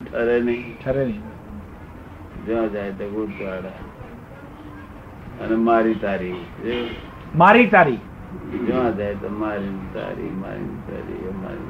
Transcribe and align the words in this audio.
ઠરે 0.00 0.40
નહીં. 0.40 0.76
ઠરે 0.84 1.04
નહીં. 1.04 1.22
જ્યાં 2.46 2.72
જાય 2.72 2.90
તો 2.90 3.10
ગુરદ્વારા. 3.10 3.72
અને 5.44 5.56
મારી 5.56 5.94
તારી 5.94 6.44
મારી 7.34 7.66
તારી 7.66 8.00
જ્યાં 8.66 8.96
જાય 8.96 9.14
તો 9.14 9.28
મારી 9.28 9.74
તારી 9.94 10.30
મારી 10.42 10.76
તારી 10.88 11.32
મારી 11.42 11.68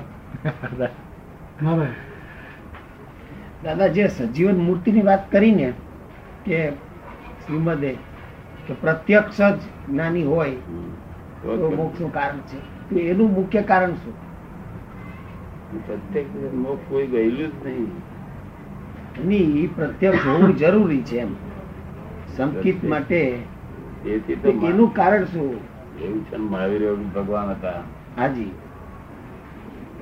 દાદા 3.64 3.86
જે 3.86 4.09
સજીવન 4.09 4.59
મૂર્તિની 4.59 5.02
વાત 5.02 5.32
કરીને 5.32 5.73
કે 6.45 6.73
શ્રીમદે 7.43 7.98
કે 8.68 8.75
પ્રત્યક્ષ 8.80 9.41
જ 9.41 9.59
જ્ઞાની 9.91 10.25
હોય. 10.25 10.52
તો 11.43 11.70
મોક્ષનું 11.77 12.12
કારણ 12.12 12.38
છે. 12.38 12.75
એનું 12.93 13.32
મુખ્ય 13.32 13.62
કારણ 13.62 13.93
શું? 13.93 14.14
પ્રત્યેક 15.86 16.26
કોઈ 16.89 17.07
ગયેલું 17.07 17.39
જ 17.39 17.67
નહીં. 17.67 19.76
પ્રત્યક્ષ 19.76 20.26
હોવું 20.26 20.57
જરૂરી 20.57 21.03
છે 21.03 21.18
એમ. 21.18 21.29
સંકિત 22.36 22.85
માટે 22.85 23.39
તો 24.29 24.35
તો 24.43 24.67
એનું 24.67 24.95
કારણ 24.95 25.25
શું? 25.25 25.61
એવું 26.00 26.25
છે 26.25 26.36
મહાવીર 26.36 26.95
ભગવાન 26.95 27.50
હતા. 27.50 27.82
હાજી. 28.17 28.53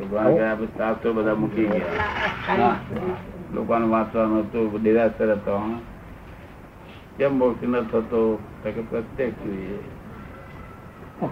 ભગવાન 0.01 0.35
ગયા 0.35 0.55
પછી 0.55 0.67
શાસ્ત્રો 0.67 1.13
બધા 1.13 1.35
મૂકી 1.35 1.65
ગયા. 1.65 2.77
લોકોને 3.55 3.87
વાંચવાનું 3.87 4.41
હતું 4.41 4.83
દેરાસર 4.83 5.33
હતો 5.33 5.61
કેમ 7.19 7.39
મોક્ષ 7.39 7.69
ન 7.69 7.81
થતો? 7.81 8.39
પ્રત્યક્ષ 8.91 9.45
જોઈએ. 9.45 9.79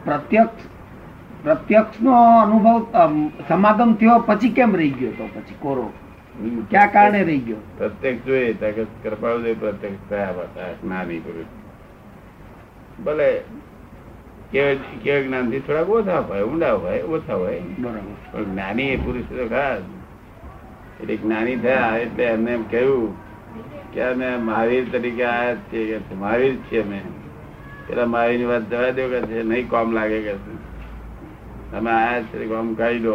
પ્રત્યક્ષ 0.04 0.81
પ્રત્યક્ષ 1.42 2.00
નો 2.02 2.12
અનુભવ 2.40 2.86
સમાગમ 3.48 3.94
થયો 3.94 4.18
પછી 4.18 4.48
કેમ 4.48 4.76
રહી 4.76 4.90
ગયો 4.90 5.10
તો 5.10 5.26
પછી 5.26 5.54
કોરો? 5.60 5.92
ક્યાં 6.70 6.92
કારણે 6.92 7.22
રહી 7.22 7.38
ગયો? 7.38 7.56
પ્રત્યક્ષ 7.78 8.24
જોઈએ 8.24 8.52
કૃપાળુદેવ 9.02 9.56
પ્રત્યેક 9.60 9.92
થયા 10.10 10.28
હતા 10.28 10.72
જ્ઞાની 10.72 11.18
પુરુષ. 11.18 11.44
ભલે 13.02 13.40
કેવ 15.02 15.22
જ્ઞાનથી 15.26 15.60
થોડાક 15.60 15.88
ઓછા 15.88 16.18
હોય 16.18 16.42
ઊંડા 16.42 16.72
હોય 16.72 17.00
ઓછા 17.00 17.34
હોય. 17.34 17.60
બરાબર. 17.78 18.14
પણ 18.32 18.44
જ્ઞાની 18.44 18.82
એ 18.82 18.96
પુરુષ 18.96 19.22
તો 19.22 19.48
ખાસ. 19.48 19.82
એટલે 21.00 21.16
જ્ઞાની 21.16 21.56
થયા 21.56 21.96
એટલે 21.96 22.24
એમને 22.24 22.52
એમ 22.52 22.62
કહ્યું 22.62 23.14
કે 23.92 24.02
અમે 24.02 24.36
મહાવીર 24.36 24.84
તરીકે 24.92 25.24
આયા 25.24 25.54
જ 25.54 25.58
છીએ. 25.72 26.00
મહાવીર 26.18 26.56
છીએ 26.56 26.82
અમે. 26.82 27.00
પેલા 27.86 28.06
મહાવીરની 28.06 28.44
વાત 28.44 28.70
જવા 28.70 28.90
દો 28.90 29.08
કે 29.08 29.20
છે 29.20 29.42
નહીં 29.42 29.68
કોમ 29.68 29.92
લાગે 29.92 30.20
કે 30.22 30.34
છે. 30.34 30.71
અમે 31.76 31.90
આયા 31.90 32.22
છે 32.22 32.54
આમ 32.54 32.74
કાઢી 32.74 32.98
દો 32.98 33.14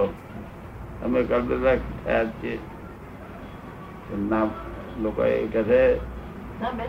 અમે 1.05 1.23
કલ્પના 1.23 1.75
થયા 2.05 2.23
છીએ. 2.23 2.59
ના 4.29 4.45
લોકો 5.01 5.23
એ 5.23 5.47
કહે 5.53 5.63
છે 5.63 5.81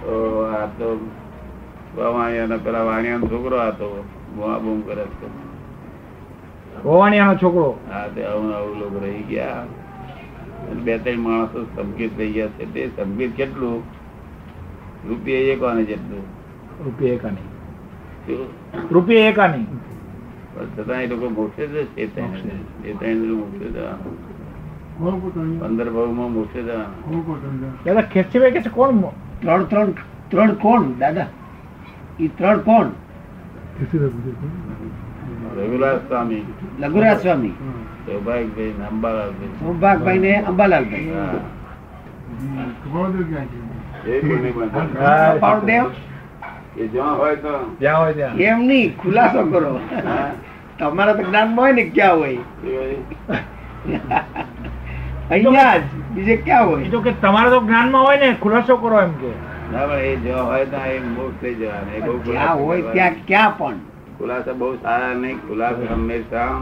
તો 0.04 0.14
આ 0.46 0.66
તો 0.78 0.88
વાણિયાનો 1.96 2.58
પેલા 2.58 2.84
વાણિયાનો 2.84 3.26
છોકરો 3.26 3.56
આ 3.60 3.70
તો 3.70 4.04
બૂમ 4.36 4.80
કરે 4.80 5.04
છે. 5.18 5.26
ભવાણીયાનો 6.84 7.34
છોકરો? 7.34 7.68
હા 7.90 8.06
તે 8.14 8.24
આવું 8.26 8.54
આવું 8.56 8.78
લોકો 8.80 8.98
રહી 9.04 9.22
ગયા. 9.30 9.64
બે 10.84 10.98
ત્રણ 10.98 11.20
માણસો 11.20 11.64
સંગીત 11.76 12.18
રહી 12.18 12.32
ગયા 12.32 12.54
છે. 12.58 12.64
તે 12.74 12.90
સંગીત 12.96 13.36
કેટલું? 13.36 13.82
રૂપિયા 15.08 15.52
એક 15.52 15.62
આને 15.62 15.82
જેટલું. 15.84 16.24
રૂપિયા 16.84 17.14
એકાની 17.14 17.48
શું? 18.26 18.46
રૂપિયા 18.90 19.28
એકાની 19.28 19.64
પણ 19.64 19.87
છતાં 20.64 21.02
એ 21.02 21.06
લોકો 21.06 21.28
મોક્ષે 21.28 21.66
જ 21.66 21.70
છે 21.70 22.00
એ 22.00 22.06
ત્રણ 22.92 23.32
મોક્ષે 23.32 23.68
જવાનું 23.68 25.60
પંદર 25.60 25.90
ભાવમાં 25.90 26.32
મોક્ષે 26.32 26.62
જવાનું 26.62 27.84
દાદા 27.84 28.02
ખેંચીભાઈ 28.02 28.50
કે 28.50 28.60
છે 28.60 28.68
કોણ 28.68 29.00
ત્રણ 29.40 29.64
ત્રણ 29.64 29.92
ત્રણ 30.28 30.54
કોણ 30.54 30.98
દાદા? 30.98 31.26
એ 32.20 32.28
ત્રણ 32.28 32.58
કોણ? 32.58 32.86
રઘુરાજ 35.56 35.96
સ્વામી. 36.08 36.42
લઘુરાજ 36.80 37.22
સ્વામી. 37.22 37.48
સૌભાગભાઈ 37.48 38.74
ને 38.78 38.86
અંબાલાલભાઈ. 38.86 39.48
સૌભાગભાઈ 39.48 40.18
ને 40.18 40.42
અંબાલાલભાઈ. 40.42 41.10
હા. 41.10 41.34
એ 44.06 44.20
કોઈને 44.20 44.50
પણ. 44.50 44.68
હા. 45.02 45.34
પાવદેવ 45.40 45.84
એ 46.76 46.86
જ્યાં 46.86 47.18
હોય 47.18 47.36
તો. 47.36 47.76
જ્યાં 47.80 48.00
હોય 48.00 48.12
ત્યાં. 48.12 48.36
એમ 48.36 48.58
નહીં 48.58 48.98
ખુલાસો 48.98 49.44
કરો. 49.44 49.80
તમારા 50.78 51.14
તો 51.18 51.22
જ્ઞાનમાં 51.28 51.64
હોય 51.64 51.72
ને 51.72 51.84
ક્યાં 51.96 52.18
હોય? 52.18 52.42
અહીંયા 55.30 55.78
જ 55.78 55.84
બીજે 56.14 56.36
ક્યાં 56.36 56.66
હોય? 56.68 56.84
જો 56.92 56.98
કે 57.06 57.12
તમારા 57.22 57.50
તો 57.50 57.60
જ્ઞાનમાં 57.60 58.04
હોય 58.06 58.18
ને 58.22 58.28
ખુલાસો 58.42 58.76
કરો 58.82 58.96
એમ 59.02 59.12
કે. 59.20 59.30
ખુલાસો 62.26 63.16
ક્યાં 63.26 63.52
પણ? 63.58 63.78
ખુલાસા 64.18 64.54
બહુ 64.60 64.68
સારા 64.82 65.14
નહીં 65.14 65.38
ખુલાસા 65.48 65.94
હંમેશા. 65.94 66.54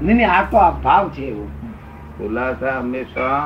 નહીં 0.00 0.16
નહીં 0.16 0.30
આ 0.30 0.42
તો 0.50 0.56
આ 0.66 0.72
ભાવ 0.86 1.04
છે 1.16 1.24
એવો. 1.28 1.46
ખુલાસા 2.18 2.76
હંમેશા 2.80 3.42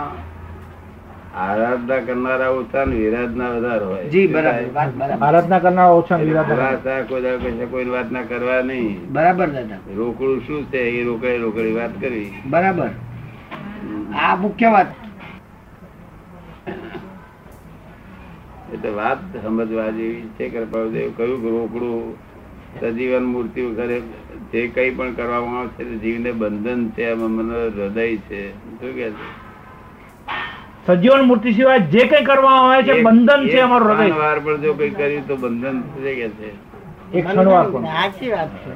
આરાધના 1.38 2.00
કરનારા 2.00 2.50
ઓછા 2.50 2.84
ને 2.84 2.96
વિરાધના 2.96 3.50
વધારે 3.54 3.84
હોય. 3.84 4.04
જી 4.12 4.26
બરાબર 4.26 5.24
આરાધના 5.26 5.60
કરનારા 5.60 5.94
ઓછા 5.94 6.18
એટલે 6.18 6.44
વિરાધના 6.50 7.02
કોઈ 7.10 7.66
કોઈ 7.70 7.90
વાત 7.94 8.10
ના 8.10 8.22
કરવા 8.22 8.62
નહીં. 8.62 8.94
બરાબર 9.12 9.48
દાદા. 9.48 9.80
રોકડું 9.96 10.40
શું 10.46 10.70
છે? 10.70 10.80
એ 11.00 11.04
રોકડે 11.04 11.36
રોકડી 11.38 11.74
વાત 11.74 11.94
કરવી 12.00 12.30
બરાબર. 12.46 12.90
આ 14.14 14.36
મુખ્ય 14.36 14.70
વાત. 14.70 14.90
એટલે 18.72 18.90
વાત 18.90 19.20
સમજવા 19.42 19.90
જેવી 19.90 20.24
છે 20.38 20.50
કૃપાળુદેવ 20.50 21.12
કહ્યું 21.16 21.42
કે 21.42 21.48
રોકડું 21.48 22.16
સજીવન 22.80 23.24
મૂર્તિ 23.24 23.60
વગેરે 23.62 23.98
જે 24.52 24.60
કઈ 24.68 24.90
પણ 24.90 25.14
કરવામાં 25.14 25.58
આવે 25.58 25.70
છે 25.76 25.84
જીવને 26.02 26.32
બંધન 26.32 26.80
છે 26.94 27.10
એમાં 27.10 27.30
મને 27.30 27.58
હૃદય 27.68 28.04
છે. 28.28 28.40
શું 28.80 28.94
કે 28.94 29.10
છે? 29.10 29.47
સજીવન 30.88 31.22
મૂર્તિ 31.28 31.50
સિવાય 31.54 31.80
જે 31.92 32.02
કઈ 32.10 32.24
કરવા 32.24 32.58
આવે 32.58 32.78
છે 32.84 32.94
બંધન 33.02 33.42
છે 33.46 33.58
અમારું 33.62 33.90
હૃદય. 33.90 34.14
વાર 34.16 34.38
પણ 34.40 34.62
જો 34.62 34.74
કઈ 34.74 34.92
કર્યું 34.92 35.24
તો 35.26 35.34
બંધન 35.36 35.76
છે 35.94 36.12
કે 36.18 36.28
છે. 36.38 36.48
એક 37.12 37.24
ક્ષણવાર 37.26 37.66
પણ. 37.72 37.84
સાચી 37.86 38.30
વાત 38.30 38.52
છે. 38.62 38.72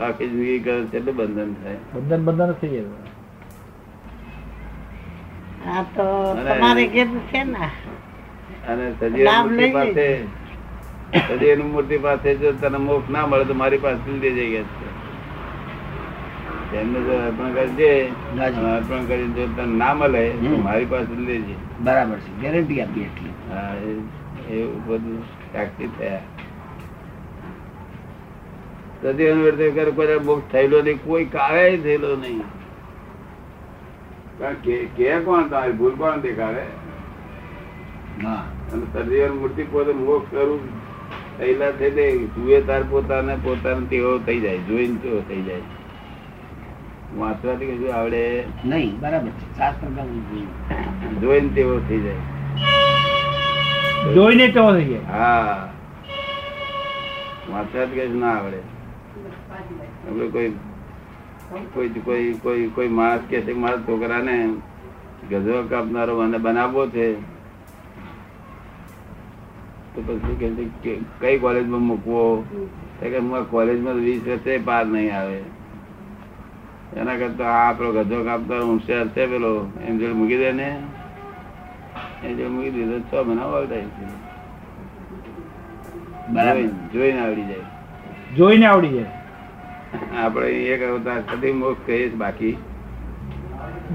આખી 0.00 0.28
જિંદગી 0.28 0.60
કરે 0.60 0.76
છે 0.90 0.96
એટલે 0.98 1.12
બંધન 1.12 1.50
થાય. 1.60 1.78
બંધન 1.94 2.20
બંધન 2.26 2.54
થઈ 2.60 2.72
જાય 2.74 3.02
આ 5.66 5.84
તો 5.94 6.06
તમારે 6.48 6.84
કીધું 6.88 7.22
છે 7.30 7.40
ને 7.44 7.68
અને 8.68 8.86
સજીવન 8.98 9.28
મૂર્તિ 9.44 9.70
પાસે 9.76 10.06
સજીવન 11.28 11.62
મૂર્તિ 11.72 11.96
પાસે 11.98 12.28
જો 12.40 12.52
તને 12.60 12.78
મોક્ષ 12.78 13.08
ના 13.10 13.26
મળે 13.26 13.44
તો 13.44 13.54
મારી 13.54 13.78
પાસે 13.78 14.10
લઈ 14.12 14.34
જઈ 14.36 14.50
ગયા 14.52 14.68
છે. 14.74 14.86
એમને 16.76 17.00
જો 17.00 17.12
અર્પણ 17.12 17.54
કરજે. 17.54 18.08
અર્પણ 18.76 19.04
કરી 19.04 19.24
જો 19.24 19.46
તને 19.46 19.76
ના 19.76 19.94
મળે 19.94 20.34
મારી 20.62 20.84
પાસે 20.84 21.20
લેજે 21.20 21.54
બરાબર 21.80 22.16
છે. 22.16 22.40
ગેરંટી 22.40 22.80
આપી 22.82 23.00
એટલી. 23.00 23.30
હા 23.50 23.74
એ- 23.74 24.54
એવું 24.54 24.86
બધું 24.86 25.22
સાક્ષી 25.52 25.90
થયા. 25.98 26.20
કરે 29.90 30.18
થયેલો 30.52 30.82
નહીં 30.82 31.04
કોઈ 31.04 31.24
કાળે 31.24 31.76
થયેલો 31.76 32.16
નહીં. 32.16 32.40
કારણ 34.38 34.54
કે 34.54 34.84
કે 34.84 35.20
કોણ 35.20 35.42
તમારી 35.42 35.72
ભૂલ 35.72 35.94
કોણ 35.94 36.20
દેખાડે? 36.20 36.84
અને 38.72 38.82
સજીવન 38.92 39.30
મૂર્તિ 39.30 39.62
પોતે 39.62 39.92
મોક્ષ 39.92 40.30
સ્વરૂપ 40.30 40.60
થયેલા 41.38 41.70
થઈ 41.70 41.90
જાય 41.90 42.18
જુએ 42.18 42.60
તાર 42.60 42.82
પોતાને 42.82 43.36
પોતાને 43.42 43.86
તેવો 43.86 44.18
થઈ 44.18 44.40
જાય 44.40 44.58
જોઈને 44.58 44.96
તેવો 44.96 45.22
થઈ 45.28 45.42
જાય. 45.42 45.60
વાંચવાથી 47.18 47.66
કશું 47.66 47.94
આવડે 47.94 48.44
નહીં 48.64 49.00
બરાબર 49.00 49.28
છે. 49.28 49.56
શાસ્ત્ર 49.58 49.86
જોઈને 51.20 51.48
તેવો 51.48 51.80
થઈ 51.88 52.00
જાય. 52.00 52.14
જોઈને 54.14 54.48
તેવો 54.48 54.72
થઈ 54.72 54.84
જાય? 54.84 55.00
હા. 55.12 55.68
વાંચવાથી 57.50 58.00
કશું 58.00 58.20
ના 58.20 58.32
આવડે. 58.32 58.60
આપણે 60.08 60.28
કોઈ 60.28 60.52
કોઈ 61.74 61.88
કોઈ 61.88 62.34
કોઈ 62.42 62.68
કોઈ 62.68 62.88
માણસ 62.88 63.20
કે 63.30 63.40
છે 63.40 63.52
મારા 63.52 63.76
છોકરાને 63.76 64.36
ગજવા 65.30 65.62
કાપનારો 65.70 66.22
મને 66.22 66.38
બનાવવો 66.38 66.86
છે 66.86 67.14
તો 69.94 70.00
પછી 70.02 70.36
કે 70.40 70.48
કે 70.82 71.00
કઈ 71.20 71.38
કોલેજમાં 71.38 71.80
મૂકવો? 71.80 72.44
કે 73.00 73.18
હું 73.18 73.50
કોલેજમાં 73.50 73.94
વીસ 73.94 74.22
વર્ષે 74.26 74.58
પાર 74.58 74.86
નહીં 74.86 75.16
આવે. 75.16 75.42
એના 76.96 77.16
કરતા 77.16 77.44
આ 77.44 77.70
આપણો 77.70 77.92
ગજો 77.92 78.24
કાપનારો 78.24 78.66
હોશિયાર 78.66 79.08
છે 79.08 79.26
પેલો 79.26 79.72
એમ 79.86 79.98
જોડે 79.98 80.12
મૂકી 80.12 80.36
દે 80.36 80.52
ને. 80.52 80.82
એ 82.24 82.28
જોડે 82.28 82.46
મૂકી 82.46 82.70
દીધો 82.70 83.00
છ 83.00 83.26
મહિના 83.26 83.66
છે. 83.66 84.24
જોઈને- 86.92 87.20
આવડી 87.20 87.42
જાય. 87.42 87.56
જોઈને 88.36 88.66
આવડી 88.66 88.88
જાય. 88.88 89.06
આપણે 90.24 90.48
એક 90.48 90.82
અવતાર 90.82 91.36
કદી 91.36 91.52
મોક્ષ 91.52 91.86
કહીએ 91.86 92.14
બાકી. 92.14 92.56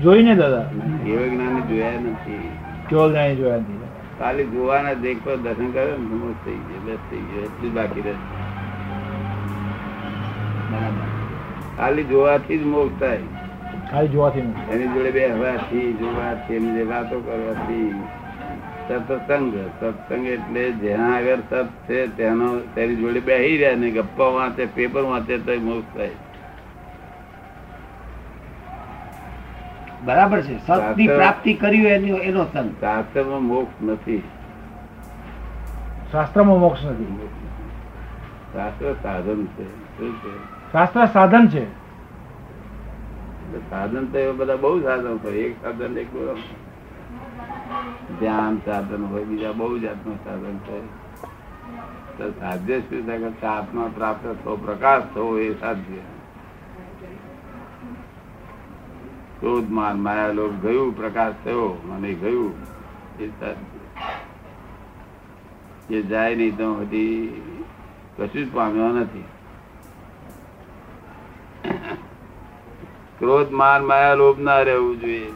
જોઈને 0.03 0.36
દાદા. 0.36 0.71
એવો 1.07 1.30
જ્ઞાન 1.30 1.68
જોયા 1.68 1.91
નથી. 1.91 2.50
કેવો 2.89 3.09
જ્ઞાની 3.09 3.36
જોયા 3.36 3.56
નથી. 3.56 3.80
ખાલી 4.19 4.44
જોવાના 4.44 4.94
દેખ 4.94 5.18
પર 5.24 5.36
દર્શન 5.36 5.71
કરે 5.71 5.91
ને 5.91 5.97
મોક્ષ 5.97 6.45
થઈ 6.45 6.51
ગયો 6.51 6.91
બસ 6.91 6.97
થઈ 7.12 7.18
ગયો 7.18 7.44
એટલું 7.44 7.74
બાકી 7.74 8.01
રહે. 8.01 8.13
બરાબર. 10.71 11.09
ખાલી 11.80 12.04
જોવાથી 12.04 12.58
જ 12.58 12.66
મોક્ષ 12.66 13.00
થાય. 13.00 13.20
ખાલી 13.92 14.08
જોવાથી 14.08 14.40
એની 14.40 14.88
જોડે 14.88 15.12
બેસવાથી 15.12 15.94
જોવાથી 15.94 16.54
એની 16.54 16.74
જે 16.74 16.84
વાતો 16.84 17.20
કરવાથી. 17.20 18.04
સત્સંગ 18.88 19.54
સત્સંગ 19.80 20.26
એટલે 20.26 20.72
જ્યાં 20.72 21.16
આગળ 21.16 21.36
સત 21.36 21.68
છે 21.90 22.08
તેનો 22.08 22.60
તેની 22.60 22.96
જોડે 22.96 23.20
બેહી 23.20 23.58
રહ્યા 23.58 23.76
ને 23.76 23.92
ગપ્પા 23.92 24.26
વાંચે 24.26 24.66
પેપર 24.66 25.02
વાંચે 25.02 25.38
તો 25.38 25.60
મોક્ષ 25.62 25.98
થાય. 25.98 26.10
બરાબર 30.06 30.42
છે. 30.42 30.68
સતની 30.68 31.08
પ્રાપ્તિ 31.08 31.54
કરી 31.54 31.86
એની 31.86 32.10
એનો 32.10 32.46
સંગ 32.54 32.72
શાસ્ત્રમાં 32.82 33.44
મોક્ષ 33.44 33.84
નથી. 33.84 34.24
શાસ્ત્રમાં 36.12 36.60
મોક્ષ 36.60 36.86
નથી. 36.86 37.28
શાસ્ત્ર 38.54 38.96
સાધન 39.04 39.46
છે. 39.46 39.98
શું 39.98 40.14
છે? 40.22 40.59
શાસ્ત્ર 40.71 41.06
સાધન 41.06 41.48
છે. 41.48 41.80
સાધન 43.69 44.06
તો 44.06 44.33
બધા 44.33 44.56
બહુ 44.56 44.81
સાધન 44.81 45.19
હોય 45.24 45.33
એક 45.33 45.63
સાધન 45.63 45.98
એક 45.98 46.07
ધ્યાન 48.19 48.57
સાધન 48.66 49.06
હોય, 49.06 49.24
બીજા 49.24 49.51
બહુ 49.51 49.80
જાતનું 49.80 50.16
સાધન 50.24 50.57
છે. 50.57 50.81
તો 52.18 52.31
સાધ્ય 52.39 52.80
શું 52.80 53.06
થાય? 53.06 53.18
કે 53.18 53.48
આત્મા 53.48 53.92
પ્રાપ્ત 53.95 54.27
થવો, 54.44 54.56
પ્રકાશ 54.56 55.01
થવો 55.16 55.39
એ 55.39 55.54
સાધ્ય. 55.54 55.98
ક્રોધ, 59.39 59.69
માન, 59.69 60.00
માયા 60.00 60.27
લોક 60.27 60.51
ગયું, 60.51 60.98
પ્રકાશ 60.98 61.33
થયો, 61.45 61.81
મને 61.86 62.13
ગયું, 62.13 62.54
એ 63.19 63.27
સાધ્ય. 63.27 63.80
એ 65.95 66.01
જાય 66.01 66.36
નહીં 66.36 66.57
તો 66.57 66.74
હજી 66.74 67.42
કશું 68.18 68.45
જ 68.45 68.54
પામ્યો 68.54 68.88
નથી. 68.88 69.24
ક્રોધ 73.19 73.51
માન 73.62 73.81
માયા 73.89 74.19
લોભ 74.21 74.39
ના 74.48 74.62
રહેવું 74.68 74.95
જોઈએ. 75.01 75.31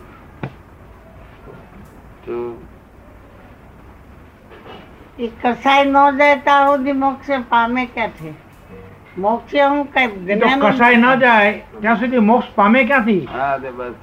તો 2.26 2.36
એ 5.18 5.28
કસાય 5.42 5.84
ન 5.86 5.96
જાય 6.20 6.38
ત્યાં 6.46 6.68
સુધી 6.70 6.98
મોક્ષ 7.04 7.30
પામે 7.50 7.82
ક્યાંથી 7.94 8.34
મોક્ષે 9.18 9.60
હું 9.64 9.82
કઈ 9.94 10.08
કસાય 10.64 10.98
ન 10.98 11.06
જાય 11.24 11.52
ત્યાં 11.82 12.00
સુધી 12.00 12.24
મોક્ષ 12.30 12.50
પામે 12.56 12.80
ક્યાંથી? 12.90 13.24
હા 13.34 13.56
તે 13.60 13.70
બસ 13.78 13.96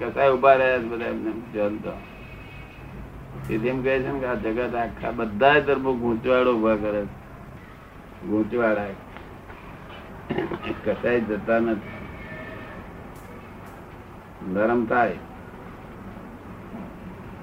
કસાય 0.00 0.30
ઊભા 0.32 0.56
રહ્યા 0.60 0.82
બધા 0.90 1.10
એમને 1.14 1.30
જનતા. 1.54 1.98
એમ 3.50 3.78
કહે 3.84 3.94
છે 4.02 4.10
ને 4.12 4.18
કે 4.20 4.26
આ 4.28 4.40
જગત 4.44 4.74
આખા 4.76 5.12
બધા 5.18 5.60
ધર્મો 5.66 5.92
ગૂંચવાડો 6.02 6.50
ઊભા 6.54 6.76
કરે 6.82 7.02
છે. 7.02 7.14
ગૂંચવાડા 8.28 8.92
કસાય 10.84 11.20
જતા 11.28 11.60
નથી. 11.60 11.97
નરમ 14.52 14.86
થાય 14.86 15.12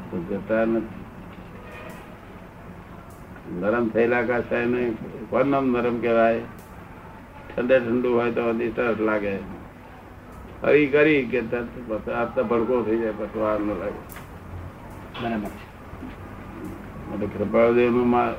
તો 0.10 0.18
જતા 0.30 0.66
નથી. 0.66 0.88
નરમ 3.60 3.90
થયેલા 3.90 4.22
કાશાય 4.22 4.66
ને 4.66 4.94
કોણ 5.30 5.46
નામ 5.46 5.68
નરમ 5.68 6.02
કહેવાય? 6.02 6.40
ઠંડે 7.50 7.80
ઠંડુ 7.80 8.13
હોય 8.13 8.31
તો 8.31 8.42
સરસ 8.75 9.00
લાગે. 9.00 9.40
હરી 10.63 10.88
કરી 10.88 11.25
કે 11.25 11.42
તરત 11.42 11.68
પછી 11.88 12.12
આ 12.12 12.25
તો 12.25 12.44
ભડકો 12.44 12.84
થઈ 12.84 13.00
જાય 13.00 13.12
પછી 13.12 13.40
વાર 13.40 13.60
ન 13.60 13.68
લાગે. 13.68 14.00
બરાબર 15.22 17.28
કૃપાળદેવમાં 17.38 18.34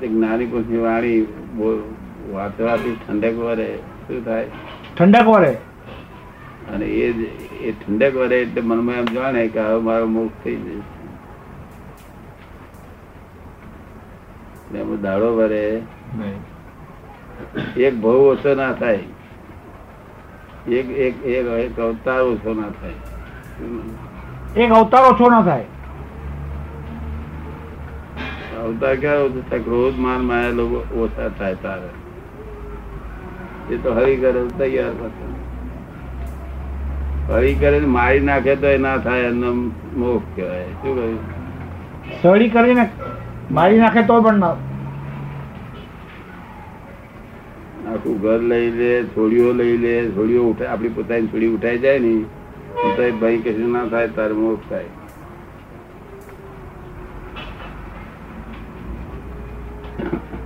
જ્ઞાની 0.00 0.08
જ્ઞાની 0.08 0.46
પુરુષની 0.46 0.76
વાણી 0.76 1.28
વાંચવાથી 2.32 2.96
ઠંડક 3.08 3.34
વરે. 3.34 3.76
શું 3.76 4.24
થાય? 4.24 4.46
ઠંડક 4.98 5.26
વરે. 5.26 5.58
અને 6.74 6.86
એ 6.86 7.06
એ 7.62 7.72
ઠંડક 7.72 8.14
વરે 8.14 8.36
એટલે 8.42 8.60
મનમાં 8.60 8.96
એમ 9.02 9.08
જાણે 9.16 9.42
કે 9.48 9.60
હવે 9.60 9.80
મારો 9.88 10.06
મોક્ષ 10.06 10.38
થઈ 10.42 10.56
જશે. 10.56 10.82
એમાં 14.74 15.00
દાડો 15.02 15.28
વરે 15.36 15.62
એક 17.86 17.94
બહુ 18.02 18.12
ઓછો 18.32 18.54
ના 18.54 18.72
થાય. 18.72 19.06
એક 20.78 20.86
એક 21.06 21.16
એક 21.24 21.46
એક 21.64 21.78
અવતાર 21.78 22.20
ઓછો 22.32 22.54
ના 22.54 22.70
થાય. 22.80 23.00
એક 24.56 24.70
અવતાર 24.70 25.04
ઓછો 25.12 25.30
ના 25.30 25.42
થાય. 25.42 25.66
અવતાર 28.64 28.94
ક્યારે 28.96 29.22
ઓછો 29.22 29.40
થાય? 29.48 29.62
ક્રોધ 29.62 29.96
માન 30.06 30.20
માયા 30.24 30.56
લોકો 30.60 30.78
ઓછા 31.02 31.30
થાય 31.38 31.56
તારે. 31.66 31.90
એ 33.70 33.78
તો 33.78 33.90
હરી 33.98 34.16
કરે 34.16 34.40
તૈયાર 34.58 34.94
તૈયાર 35.00 35.47
પાછા. 37.28 37.56
કરીને 37.62 37.88
મારી 37.96 38.24
નાખે 38.28 38.52
તો 38.62 38.70
ના 38.86 38.94
થાય 39.08 39.28
એમને 39.32 39.50
મોક્ષ 40.02 40.28
કહેવાય. 40.36 40.70
શું 40.82 40.92
કહ્યું? 40.98 41.18
સળી 42.22 42.50
કરીને 42.56 42.84
મારી 43.58 43.80
નાખે 43.84 44.02
તો 44.12 44.16
પણ 44.28 44.40
ના. 44.44 44.56
આખું 47.92 48.16
ઘર 48.22 48.38
લઈ 48.52 48.70
લે 48.78 48.92
છોડીઓ 49.16 49.50
લઈ 49.60 49.76
લે 49.84 49.92
છોડીઓ 50.16 50.46
ઉઠાય 50.52 50.70
આપણી 50.76 50.94
પોતાની 51.00 51.30
છોડી 51.34 51.50
ઉઠાઈ 51.56 51.82
જાય 51.84 52.00
ને 52.06 52.14
તો 52.96 53.10
ભાઈ 53.20 53.42
કશું 53.48 53.70
ના 53.76 53.84
થાય 53.94 54.14
તારે 54.16 54.34
મોક્ષ 54.40 54.68
થાય. 54.70 54.90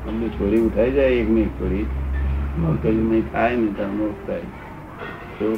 અમને 0.08 0.28
છોડી 0.38 0.62
ઉઠાઈ 0.66 0.94
જાય 0.98 1.22
એક 1.22 1.30
ની 1.38 1.48
થોડી 1.60 1.86
છોડી. 2.58 2.76
કશું 2.82 3.00
નહીં 3.12 3.24
થાય 3.36 3.56
ને 3.62 3.70
તારે 3.80 3.94
મોક્ષ 4.02 4.26
થાય. 4.26 4.46
શું? 5.38 5.56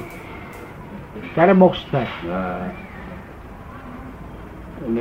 ત્યારે 1.35 1.53
મોક્ષ 1.53 1.79
થાય. 1.93 2.07
હા. 2.29 2.71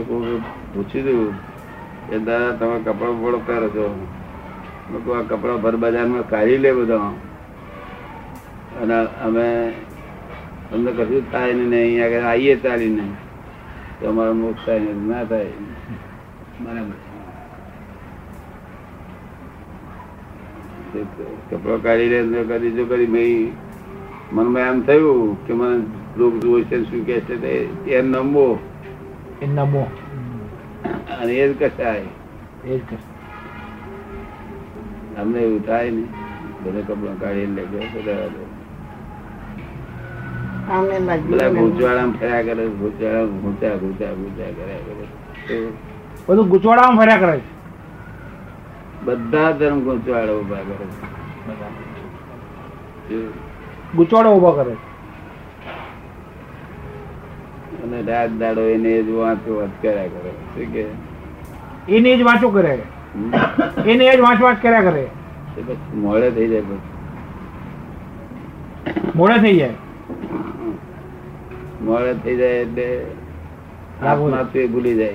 કોઈ 0.02 0.42
પૂછી 0.74 1.02
દઉં, 1.02 1.34
કે 2.10 2.20
દાદા, 2.20 2.52
તમે 2.52 2.80
કપડા 2.80 3.12
બપડો 3.12 3.42
પહેરો 3.46 3.70
છો? 3.70 4.08
લોકો 4.94 5.12
આ 5.12 5.22
કપડા 5.22 5.56
ભર 5.56 5.76
બજારમાં 5.76 6.30
કાઢી 6.30 6.58
લે 6.58 6.72
બધા. 6.72 6.98
અને 8.82 8.94
અમે 9.06 9.74
તમને 10.72 10.92
કશું 10.92 11.32
થાય 11.32 11.54
ને 11.54 11.64
નહીં 11.64 12.06
આગળ 12.06 12.20
આવીએ 12.20 12.56
ચાલીને. 12.56 13.04
તો 14.00 14.10
અમારો 14.10 14.34
મોક્ષ 14.34 14.66
થાય 14.66 14.80
ને 14.80 15.26
થાય. 15.26 15.46
બરાબર. 16.60 16.94
કપડો 21.50 21.80
કાઢી 21.84 22.10
લે 22.10 22.44
કદી 22.44 22.72
જો 22.72 22.86
કરી. 22.86 23.08
મેં 23.08 23.52
મનમાં 24.36 24.62
એમ 24.62 24.82
થયું 24.82 25.48
કે 25.48 25.54
મને 25.54 26.03
લોક 26.16 26.34
જુએ 26.36 26.64
છે 26.64 26.84
શું 26.84 27.06
કે 27.06 27.22
છે 27.22 27.36
તે 27.40 28.02
નમો 28.04 28.60
એ 29.40 29.46
નમો 29.48 29.88
અને 31.12 31.34
એ 31.34 31.48
જ 31.50 31.54
કશાય 31.56 32.06
એ 32.64 32.68
જ 32.70 32.82
કર 32.82 32.98
અમને 35.16 35.40
એવું 35.40 35.64
થાય 35.64 35.92
ને 35.92 36.04
બધા 36.60 36.84
કપડા 36.84 37.16
કાઢી 37.18 37.50
લે 37.50 37.64
કે 37.64 37.78
બધા 37.94 38.30
ગૂંચવાડામાં 41.52 42.14
ફર્યા 42.14 42.44
કરે 42.44 42.64
ગૂંચવાડા 42.74 43.26
ગૂંચ્યા 43.34 43.78
ગૂંચ્યા 43.78 44.16
ગૂંચ્યા 44.16 44.54
કર્યા 44.54 44.86
કરે 44.86 45.06
બધું 46.28 46.48
ગુચવાડામાં 46.48 46.98
ફર્યા 46.98 47.20
કરે 47.20 47.36
છે 47.36 47.52
બધા 49.06 49.52
ધર્મ 49.54 49.80
ગૂંચવાડા 49.82 50.36
ઊભા 50.36 50.64
કરે 50.64 50.86
છે 53.08 53.18
ગુચવાડો 53.94 54.30
ઊભા 54.32 54.58
કરે 54.58 54.74
છે 54.74 54.93
અને 57.84 58.02
રાત 58.02 58.32
દાડો 58.40 58.62
એને 58.62 59.04
જ 59.04 59.10
વાંચો 59.10 59.56
વાત 59.56 59.70
કર્યા 59.82 60.08
કરે. 60.08 60.30
શું 60.30 60.74
કે? 60.74 60.86
એને 61.96 62.18
જ 62.18 62.22
વાંચો 62.22 62.50
કરે. 62.50 62.80
એને 63.88 64.16
જ 64.18 64.20
વાંચ 64.20 64.42
વાંચ 64.42 64.62
કર્યા 64.62 64.82
કરે. 64.82 65.08
પછી 65.56 65.78
મોડે 65.94 66.32
થઈ 66.32 66.48
જાય 66.48 66.62
પછી. 66.62 66.80
મોડે 69.16 69.40
થઈ 69.40 69.58
જાય. 69.58 69.74
મોડે 71.82 72.14
થઈ 72.14 72.36
જાય 72.36 72.50
એટલે 72.50 73.06
આત્મા 74.02 74.44
તો 74.44 74.68
ભૂલી 74.68 74.96
જાય. 74.96 75.14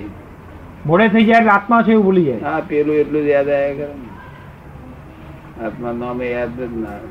મોડે 0.85 1.07
થઈ 1.07 1.23
જાય 1.23 1.37
એટલે 1.37 1.51
આત્મા 1.51 1.81
છે 1.81 1.91
એવું 1.91 2.05
ભૂલી 2.05 2.23
જાય. 2.23 2.39
હા 2.39 2.61
પેલું 2.67 2.95
એટલું 2.95 3.23
જ 3.23 3.27
યાદ 3.27 3.49
આવ્યા 3.49 3.73
કરે 3.73 3.87
ને. 3.87 4.09
આત્મા 5.65 5.91
નામે 5.91 6.31
યાદ 6.31 6.59
જ 6.59 6.77
ના 6.77 6.89
આવે. 6.89 7.07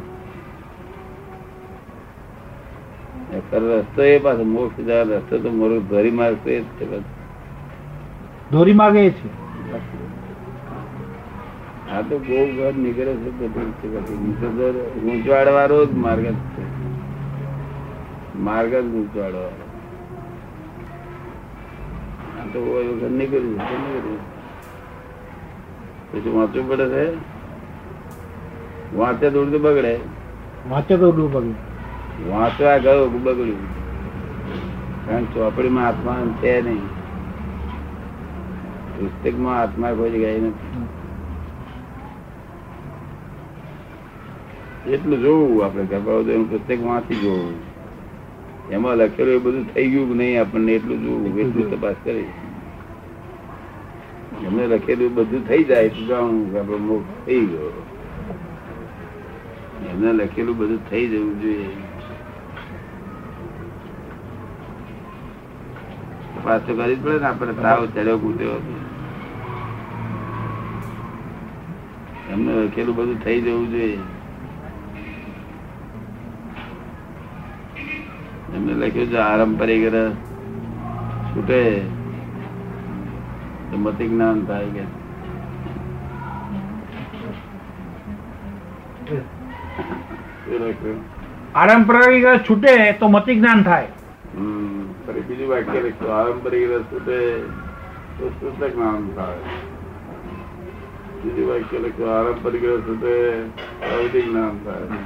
એ 3.13 3.13
ખરો 3.13 3.18
રસ્તો 3.33 4.03
એ 4.03 4.19
પાછો 4.19 4.45
મોક્ષ 4.45 4.79
રસ્તો 4.89 5.39
તો 5.39 5.51
મોરો 5.51 5.81
ધોરી 5.81 6.11
માર્ગ 6.11 6.37
તો 6.45 6.51
એ 6.51 6.61
જ 6.61 6.65
છે 6.79 7.01
ધોરી 8.51 8.73
માર્ગ 8.73 8.97
એ 8.97 9.11
છે. 9.11 9.29
આ 11.93 12.03
તો 12.03 12.19
બહુ 12.19 12.47
ઘર 12.57 12.73
નીકળે 12.75 13.13
છે 13.13 13.31
બધું 13.31 13.71
છે 13.81 13.89
બધું. 13.89 15.05
ઊંચવાડ 15.05 15.49
વાળો 15.49 15.87
જ 15.87 15.93
માર્ગ 15.93 16.25
જ 16.27 16.35
છે. 16.55 16.65
માર્ગ 18.39 18.75
જ 18.75 18.85
ગૂંચવાડ 18.85 19.33
વાળો 19.33 19.67
આ 22.39 22.47
તો 22.53 22.59
ઘર 23.01 23.11
નીકળ્યું 23.11 23.59
છે 23.59 23.77
નીકળ્યું 23.85 24.21
પછી 26.13 26.31
વાંચવું 26.31 26.69
પડે 26.69 26.87
છે? 26.89 27.05
વાંચે 28.97 29.31
દોડતું 29.31 29.61
બગડે. 29.63 29.95
વાંચે 30.71 30.97
દોડવું 30.97 31.33
પગલું 31.33 31.68
વાંચવા 32.27 32.79
ગયો 32.79 33.09
બગડ્યું 33.09 33.61
કારણ 35.07 35.25
ચોપડીમાં 35.25 35.87
આત્મા 35.87 36.21
છે 36.43 36.53
નહીં. 36.61 36.87
પુસ્તકમાં 38.95 39.61
આત્મા 39.61 39.93
કોઈ 39.99 40.11
જગ્યાએ 40.11 40.41
નથી. 40.41 40.87
એટલું 44.95 45.21
જોવું 45.23 45.65
આપણે 45.65 45.85
ગર્ભાવદયનું 45.85 46.51
પુસ્તક 46.51 46.85
વાંચી 46.87 47.21
જોવું. 47.23 47.57
એમાં 48.71 48.97
લખેલું 48.97 49.35
એ 49.35 49.39
બધું 49.39 49.67
થઈ 49.75 49.89
ગયું 49.91 50.09
કે 50.09 50.15
નહીં 50.15 50.41
આપણને 50.41 50.73
એટલું 50.73 50.99
જોવું 51.05 51.39
એટલું 51.45 51.71
તપાસ 51.71 51.99
કરી 52.05 52.31
એમને 54.47 54.67
લખેલું 54.67 55.15
બધું 55.15 55.43
થઈ 55.49 55.65
જાય 55.65 55.89
તો 55.89 56.17
આપણો 56.17 56.79
મોક્ષ 56.79 57.27
થઈ 57.27 57.45
ગયો. 57.47 57.73
એમને 59.91 60.11
લખેલું 60.13 60.59
બધું 60.59 60.81
થઈ 60.91 61.07
જવું 61.07 61.35
જોઈએ. 61.43 61.71
તપાસ 66.49 66.61
તો 66.67 66.75
કરવી 66.75 66.97
પડે 66.97 67.19
ને 67.19 67.27
આપણે 67.27 67.53
તાવ 67.53 67.87
ચડ્યો 67.87 68.19
કૂટ્યો 68.19 68.61
એમને 72.31 72.53
લખેલું 72.53 72.97
બધું 72.97 73.25
થઈ 73.25 73.41
જવું 73.41 73.71
જોઈએ. 73.71 73.99
એમને 78.57 78.87
લખ્યું 78.87 79.07
છે, 79.07 79.17
આરંભ 79.17 79.59
પરિગ્રહ 79.59 80.11
છૂટે. 81.33 81.61
મતિ 83.77 84.09
જ્ઞાન 84.09 84.41
થાય 84.45 84.67
કે. 84.67 84.85
આરંપરિક 91.55 92.25
રસ 92.25 92.41
છૂટે 92.51 92.93
તો 92.93 93.09
મતિ 93.09 93.37
જ્ઞાન 93.37 93.63
થાય. 93.63 93.98
હમ. 95.19 95.27
બીજું 95.29 95.49
વાક્ય 95.49 95.81
લખતો 95.83 96.07
આરંભરી 96.13 96.67
છૂટે 96.91 97.19
તો 98.17 98.25
શુદ્ધ 98.37 98.65
જ્ઞાન 98.67 99.05
થાય 99.15 99.55
બીજું 101.21 101.47
વાક્ય 101.49 101.79
લખતો 101.81 102.11
આરંભરી 102.11 102.63
છૂટે 102.87 103.15
તો 103.83 104.27
નામ 104.33 104.55
થાય 104.65 105.01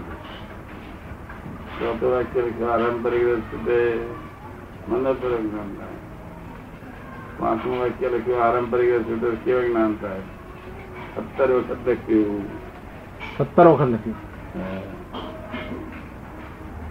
ચોથું 1.79 2.11
વાક્ય 2.11 2.41
લખતો 2.43 2.65
આરંભરી 2.69 3.25
રસ 3.29 3.45
છૂટે 3.51 3.79
મનોપરક 4.89 5.45
નામ 5.49 5.71
થાય 5.75 5.99
પાંચમું 7.39 7.79
વાક્ય 7.79 8.09
લખ્યું 8.09 8.43
આરંપરિક 8.43 8.91
રસ 8.91 9.07
છૂટે 9.07 9.39
કેવું 9.45 9.65
જ્ઞાન 9.67 9.95
થાય 9.97 10.25
સત્તર 11.15 11.51
વખત 11.57 11.89
લખ્યું 11.89 12.45
સત્તર 13.31 13.67
વખત 13.69 13.89
લખ્યું 13.91 14.19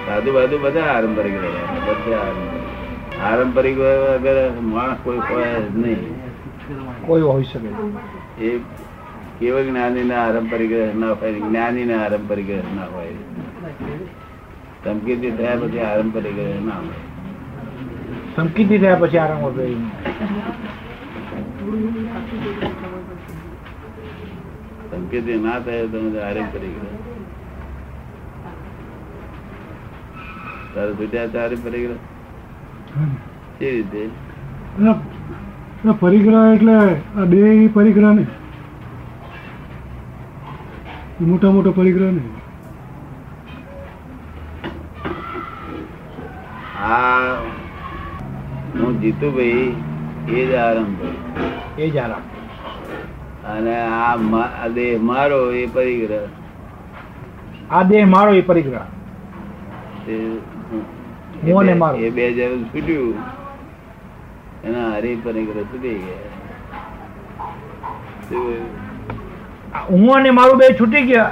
સાધુ 0.07 0.31
બાધુ 0.37 0.57
બધા 0.65 0.89
આરંપરિક 0.97 1.35
રહ્યા 1.45 1.79
બધા 1.87 2.21
આરંભ 2.27 2.55
આરંપરિક 3.31 3.77
વગર 3.83 4.39
માણસ 4.73 4.99
કોઈ 5.05 5.21
હોય 5.29 5.51
જ 5.65 5.67
નહીં. 5.83 6.03
કોઈ 7.07 7.25
હોઈ 7.31 7.47
શકે 7.51 7.71
એ 8.47 8.51
કેવળ 9.39 9.65
જ્ઞાની 9.69 10.07
ના 10.11 10.23
આરંપરિક 10.29 10.73
ના 11.03 11.13
હોય 11.21 11.33
જ્ઞાની 11.39 11.87
ના 11.91 12.01
આરંપરિક 12.07 12.51
ના 12.79 12.89
હોય. 12.95 13.17
ધમકીથી 14.85 15.35
થયા 15.39 15.61
પછી 15.63 15.85
આરંપરિક 15.91 16.39
ના 16.69 16.79
હોય. 16.81 16.99
સંકિતી 18.37 18.79
થયા 18.79 18.97
પછી 18.97 19.19
આરામ 19.19 19.45
હતો 19.45 19.63
ધમકીથી 24.91 25.37
ના 25.37 25.59
થાય. 25.59 25.87
તારે 30.75 31.57
કેવી 33.59 33.71
રીતે? 33.73 34.03
પરિગ્રહ 36.01 36.55
એટલે 36.55 36.75
આ 37.17 37.25
બે 37.25 37.41
પરિગ્રહ 37.75 38.13
ને 38.15 38.25
મોટા 41.21 41.51
મોટો 41.51 41.73
પરિગ્રહ 41.73 42.11
ને 42.13 42.23
આ 46.83 47.56
હું 48.97 49.03
જીતુભાઈ 49.03 49.77
એ 50.29 50.45
જ 50.47 50.55
આરંભ 50.55 51.01
એ 51.79 51.89
જ 51.91 51.97
આરંભ 51.97 52.29
અને 53.47 53.75
આ 53.89 54.69
દેહ 54.75 55.01
મારો 55.01 55.41
એ 55.53 55.67
પરિગ્રહ. 55.67 56.23
આ 57.71 57.83
દેહ 57.83 58.07
મારો 58.07 58.33
એ 58.33 58.41
પરિગ્રહ. 58.41 58.81
એ 62.07 62.11
બે 62.11 62.33
જણ 62.33 62.65
છૂટ્યું. 62.65 63.15
એના 64.65 64.89
હરે 64.97 65.13
પરિગ્રહ 65.25 65.63
છૂટી 65.63 65.95
ગયા. 65.95 66.33
હું 69.91 70.15
અને 70.15 70.31
મારું 70.31 70.59
બે 70.59 70.75
છૂટી 70.81 71.03
ગયા. 71.03 71.31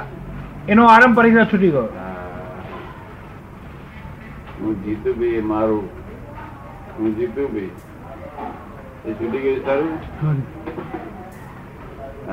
એનો 0.69 0.85
આરંભ 0.85 1.17
પરિગ્રહ 1.17 1.45
છૂટી 1.53 1.69
ગયો. 1.69 1.89
હું. 4.61 4.73
જીતુભાઈ 4.83 5.41
મારું. 5.41 6.04
હું 6.97 7.15
જીતુભાઈ 7.17 7.71
એ 9.05 9.15
છૂટી 9.19 9.41
ગયું 9.45 9.61
સારું 9.65 10.39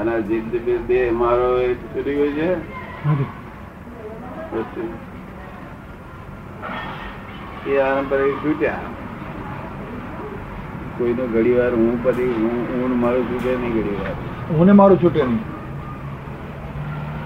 અને 0.00 0.14
જીત 0.28 0.52
બે 0.90 0.98
મારો 1.20 1.48
એ 1.62 1.70
છૂટી 1.80 2.16
ગયું 2.18 2.34
છે? 2.38 2.48
એ 7.72 7.74
આનંદ 7.86 8.06
પર 8.10 8.20
છૂટ્યા. 8.42 8.90
કોઈનો 10.96 11.24
ઘડી 11.34 11.56
વાર 11.58 11.72
હું 11.80 11.98
પછી 12.06 12.30
હું 12.38 12.56
ઊંડ 12.78 12.96
મારું 13.04 13.24
છૂટે 13.30 13.50
નહીં 13.60 13.74
ઘડી 13.76 13.98
વાર 14.00 14.14
હું 14.56 14.66
ને 14.70 14.78
મારું 14.80 14.98
છૂટે 15.04 15.20
નહીં. 15.26 15.44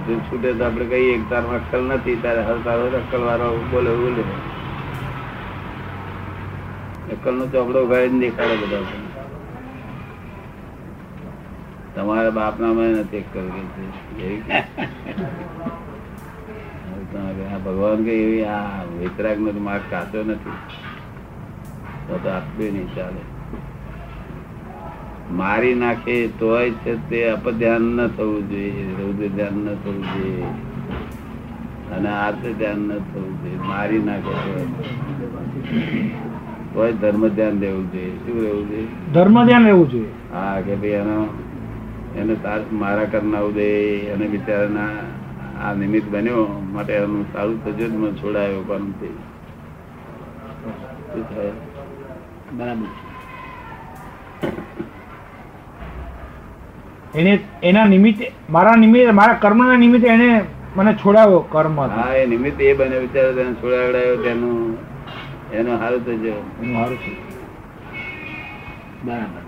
જો 0.09 0.15
છૂટે 0.29 0.49
તો 0.59 0.63
આપણે 0.67 0.87
કહીએ 0.93 1.15
તારમાં 1.31 1.59
અક્કલ 1.63 1.83
નથી 1.95 2.19
તારે 2.27 2.43
હર 2.51 2.59
તારો 2.69 2.85
અક્કલ 3.01 3.23
વાળો 3.31 3.49
બોલે 3.73 3.93
બોલે. 4.03 4.25
અક્કલ 7.27 7.39
નો 7.39 7.47
ચોપડો 7.47 7.85
ઉઘાડીને 7.85 8.19
દેખાડે 8.19 8.57
બધા 8.57 8.81
તમારા 11.95 12.31
બાપ 12.31 12.61
ના 12.61 12.73
મને 12.73 12.91
નથી 13.01 13.19
અક્કલ 13.19 13.47
કે 13.49 13.63
છે. 13.75 13.85
એવી 14.25 14.41
કે? 14.41 14.59
હવે 16.87 17.05
તમારે 17.13 17.47
આ 17.55 17.59
ભગવાન 17.59 18.05
કે 18.05 18.13
એવી 18.13 18.45
આ 18.45 18.85
વિતરાગ 19.01 19.41
નો 19.41 19.51
માર્ગ 19.61 19.83
કાચો 19.91 20.23
નથી. 20.23 20.59
તો 22.09 22.19
તો 22.23 22.29
આપવી 22.29 22.71
નહીં 22.71 22.95
ચાલે. 22.95 23.23
મારી 25.33 25.75
નાખે 25.75 26.29
તોય 26.29 26.71
છે 26.71 26.95
તે 27.11 27.29
અપધ્યાન 27.31 27.83
ન 27.83 28.07
થવું 28.07 28.51
જોઈએ, 28.51 28.87
રૌદ્ર 28.99 29.29
ધ્યાન 29.29 29.53
ન 29.53 29.75
થવું 29.75 30.01
જોઈએ. 30.13 30.47
અને 31.97 32.09
આર્ત 32.09 32.47
ધ્યાન 32.59 32.79
ન 32.79 32.99
થવું 32.99 33.43
જોઈએ. 33.43 33.59
મારી 33.59 33.99
નાખે 33.99 34.33
તોય. 34.47 36.36
તોય 36.75 36.93
ધર્મ 37.03 37.23
ધ્યાન 37.29 37.61
દેવું 37.61 37.85
જોઈએ. 37.93 38.13
શું 38.25 38.37
રહેવું 38.45 38.65
જોઈએ? 38.71 38.89
ધર્મ 39.15 39.37
ધ્યાન 39.47 39.65
રહેવું 39.65 39.89
જોઈએ. 39.91 40.11
હા 40.33 40.57
કે 40.61 40.75
ભાઈ 40.77 40.99
એનો 41.03 41.19
એને 42.21 42.35
તાર 42.45 42.61
મારા 42.83 43.07
કરનાવું 43.07 43.55
દે 43.55 43.69
અને 44.15 44.27
બિચારાના 44.35 44.91
આ 45.63 45.75
નિમિત્ત 45.75 46.07
બન્યો 46.11 46.43
માટે 46.75 46.93
એનું 46.99 47.25
સારું 47.33 47.59
થજો 47.65 47.87
છોડાયો 48.21 48.63
પણ 48.69 48.93
તે 49.01 49.09
બરાબર. 52.59 52.89
એને 57.15 57.33
એના 57.63 57.87
નિમિત્તે 57.95 58.25
મારા 58.49 58.77
નિમિત્તે 58.77 59.13
મારા 59.13 59.41
કર્મના 59.45 59.77
નિમિત્તે 59.85 60.09
એને 60.09 60.29
મને 60.77 60.93
છોડાવ્યો 61.03 61.41
કર્મ. 61.53 61.77
હા 61.97 62.13
એ 62.15 62.27
નિમિત્ત 62.27 62.61
એ 62.61 62.75
બને 62.75 62.97
બિચારો 63.05 63.33
તેને 63.39 63.53
છોડાવડાયો 63.63 64.17
તેનું 64.17 64.59
એનું 65.53 65.79
હારું 65.79 66.05
થજો 66.05 66.35
સારું 66.75 66.99
છે 66.99 67.13
બરાબર 69.03 69.43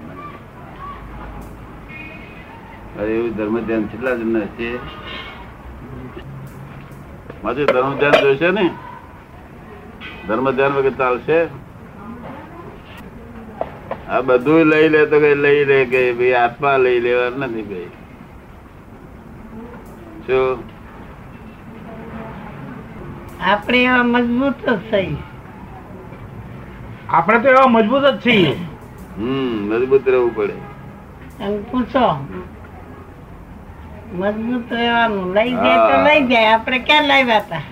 હવે 2.96 3.12
એવું 3.16 3.32
ધર્મ 3.36 3.56
ધ્યાન 3.66 3.88
કેટલા 3.88 4.14
જણ 4.14 4.46
છે? 4.56 4.68
મારે 7.42 7.66
ધર્મ 7.66 7.92
ધ્યાન 7.98 8.20
જોઈશે 8.22 8.50
ને? 8.52 8.66
ધર્મ 10.28 10.46
ધ્યાન 10.56 10.76
વગર 10.78 10.94
ચાલશે 10.98 11.38
આ 14.08 14.22
બધું 14.22 14.68
લઈ 14.70 14.88
લે 14.88 15.06
તો 15.06 15.20
કઈ 15.20 15.34
લઈ 15.44 15.64
લે 15.64 15.78
કે 15.86 16.02
ભાઈ 16.12 16.34
આત્મા 16.34 16.76
લઈ 16.78 17.00
લેવા 17.00 17.30
નથી 17.30 17.62
ભાઈ. 17.62 17.90
શું? 20.26 20.58
આપણે 23.40 24.02
મજબૂત 24.04 24.58
જ 24.66 24.78
થઈ. 24.90 25.16
આપણે 27.08 27.38
તો 27.38 27.48
એવા 27.48 27.66
મજબૂત 27.66 28.04
જ 28.04 28.20
છીએ. 28.26 28.52
હમ 29.18 29.54
મજબૂત 29.70 30.08
રહેવું 30.08 30.32
પડે. 30.36 30.56
પૂછો. 31.70 32.06
મજબૂત 34.12 34.72
રહેવાનું. 34.72 35.34
લઈ 35.34 35.52
જાય 35.52 35.78
તો 35.88 35.96
લઈ 36.08 36.26
જાય. 36.26 36.52
આપણે 36.54 36.78
ક્યાં 36.78 37.06
લાવ્યા 37.08 37.38
હતા 37.38 37.62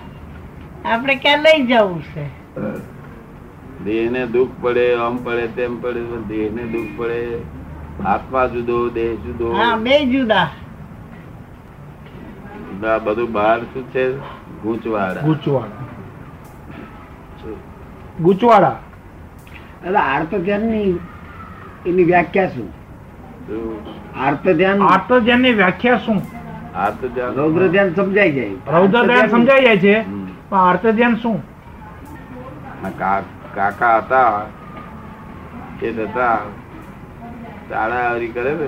આપણે 0.85 1.15
ક્યાં 1.15 1.39
લઈ 1.39 1.59
જવું 1.63 2.01
છે? 2.03 2.25
દેહને 3.85 4.21
દુઃખ 4.27 4.55
પડે 4.61 4.85
આમ 4.95 5.17
પડે 5.17 5.47
તેમ 5.59 5.73
પડે 5.81 6.01
દેહ 6.29 6.45
ને 6.55 6.63
દુઃખ 6.73 6.97
પડે. 6.97 7.19
આત્મા 8.05 8.47
જુદો 8.47 8.79
દેહ 8.89 9.11
જુદો. 9.25 9.53
હા 9.53 9.75
બે 9.75 9.99
જુદા. 10.05 10.47
આ 12.87 12.97
બધું 13.05 13.31
બહાર 13.31 13.59
શું 13.73 13.85
છે? 13.93 14.03
ગુચવાડા. 14.63 15.21
ગુચવાડા. 15.21 15.85
ગૂંચવાડા. 18.21 18.75
એટલે 19.83 19.99
આર્ત 20.05 20.31
ધ્યાનની 20.39 20.89
એની 21.85 22.05
વ્યાખ્યા 22.05 22.49
શું? 22.49 22.67
આર્ત 24.17 24.43
ધ્યાન 24.53 24.81
આર્ત 24.83 25.09
ધ્યાનની 25.19 25.53
વ્યાખ્યા 25.53 25.99
શું 25.99 26.19
આર્ત 26.75 27.01
ધ્યાન 27.09 27.35
રૌદ્ર 27.37 27.63
ધ્યાન 27.69 27.91
સમજાઈ 27.95 28.33
જાય 28.33 28.55
રૌદ્ર 28.73 29.01
ધ્યાન 29.05 29.29
સમજાઈ 29.31 29.65
જાય 29.65 29.79
છે 29.79 29.95
પણ 30.49 30.59
આર્ત 30.61 30.83
ધ્યાન 30.91 31.17
શું 31.17 31.37
કાકા 33.55 33.95
હતા 33.97 34.41
એ 35.81 35.91
હતા 35.91 36.37
તાળાવાળી 37.69 38.33
કરે 38.33 38.51
ને 38.53 38.67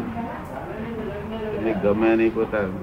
એટલે 1.50 1.72
ગમે 1.84 2.10
નહીં 2.16 2.32
પોતાનું 2.32 2.82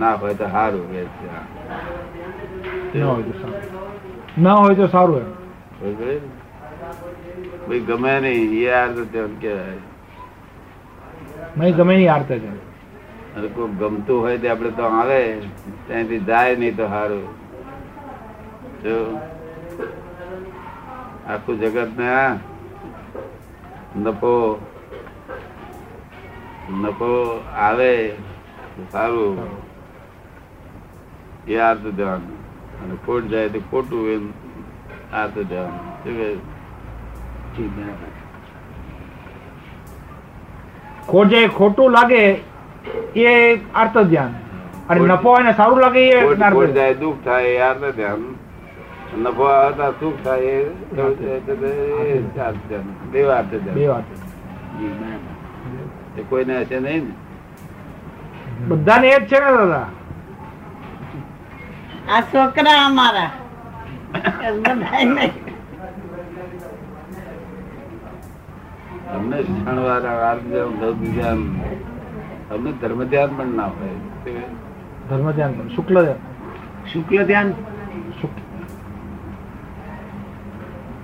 ના 0.00 0.14
હોય 0.16 0.34
તો 0.34 0.46
સારું 0.50 0.86
કે 0.88 1.00
છે 1.14 1.26
આ. 1.32 1.44
હોય 4.56 4.74
તો 4.74 4.88
સારું 4.88 5.12
હોય 5.12 5.24
એમ 5.24 5.30
ને? 5.30 5.34
ભાઈ 5.80 7.80
ગમે 7.88 8.12
નહીં 8.24 8.52
એ 8.60 8.62
આર્ત 8.76 8.98
ધ્યાન 9.12 9.34
કહેવાય. 9.40 9.80
નહીં 11.56 11.74
ગમે 11.78 11.92
નહીં 11.96 12.10
આર્ત 12.12 12.28
ધ્યાન 12.28 12.60
અને 13.36 13.46
કોઈ 13.56 13.74
ગમતું 13.80 14.18
હોય 14.26 14.38
તે 14.44 14.48
આપણે 14.52 14.70
તો 14.78 14.84
આવે 15.00 15.20
ત્યાંથી 15.86 16.22
જાય 16.30 16.54
નહીં 16.62 16.76
તો 16.78 16.84
સારું 16.94 17.26
જો. 18.84 18.96
આખું 21.34 21.56
જગત 21.60 21.90
ને 21.98 22.08
નફો 24.04 24.32
નફો 26.80 27.10
આવે 27.66 27.92
સારું. 28.92 29.36
એ 31.52 31.54
આર્ત 31.68 31.84
ધ્યાન 32.00 32.24
અને 32.82 32.94
ખોટ 33.06 33.24
જાય 33.36 33.48
તો 33.54 33.60
ખોટું 33.70 34.04
એમ. 34.16 34.26
ધ્યાન 35.34 35.70
શું 36.04 36.16
કહે? 36.16 36.36
જી, 41.30 41.48
ખોટ 41.48 41.78
લાગે 41.80 42.40
એ 43.16 43.60
આર્ત 43.74 43.98
ધ્યાન 43.98 44.32
અને 44.88 45.00
નફો 45.00 45.28
હોય 45.30 45.42
ને 45.42 45.52
સારું 45.52 45.80
લાગે 45.80 46.08
એ. 46.08 46.20
જાય 46.74 46.94
દુઃખ 46.94 47.16
થાય 47.24 47.48
એ 47.48 47.58
ધ્યાન 47.92 48.22
નફો 49.22 49.44
આવતા 49.44 49.90
સુખ 50.00 50.22
થાય 50.24 50.42
એ 50.42 50.66
બે 53.12 53.22
વાત 53.24 53.44
બે 53.74 53.88
વાત 53.88 54.04
કોઈને 56.30 56.60
હશે 56.62 56.80
નહીં 56.80 57.04
ને? 57.04 57.14
બધાને 58.68 59.08
એ 59.08 59.18
જ 59.20 59.26
છે 59.26 59.40
ને 59.40 59.50
દાદા. 59.56 59.88
આ 62.08 62.20
છોકરા 62.20 62.86
અમારા. 62.86 63.30
નહીં 64.16 65.32
શિક્ષણવાળા 69.46 70.16
આર્ત 70.28 70.44
ધ્યાન 70.50 70.74
ધર્મ 70.80 71.00
ધ્યાન 71.16 71.40
ધર્મ 72.80 73.00
ધ્યાન 73.10 73.30
પણ 73.36 73.50
ના 73.60 73.70
હોય. 73.76 73.96
ધર્મ 75.08 75.28
ધ્યાન 75.30 75.52
પણ. 75.52 75.68
શુક્લ 75.76 75.96
ધ્યાન 76.02 76.20
શુક્લ. 76.92 77.22
ધ્યાન 77.24 77.48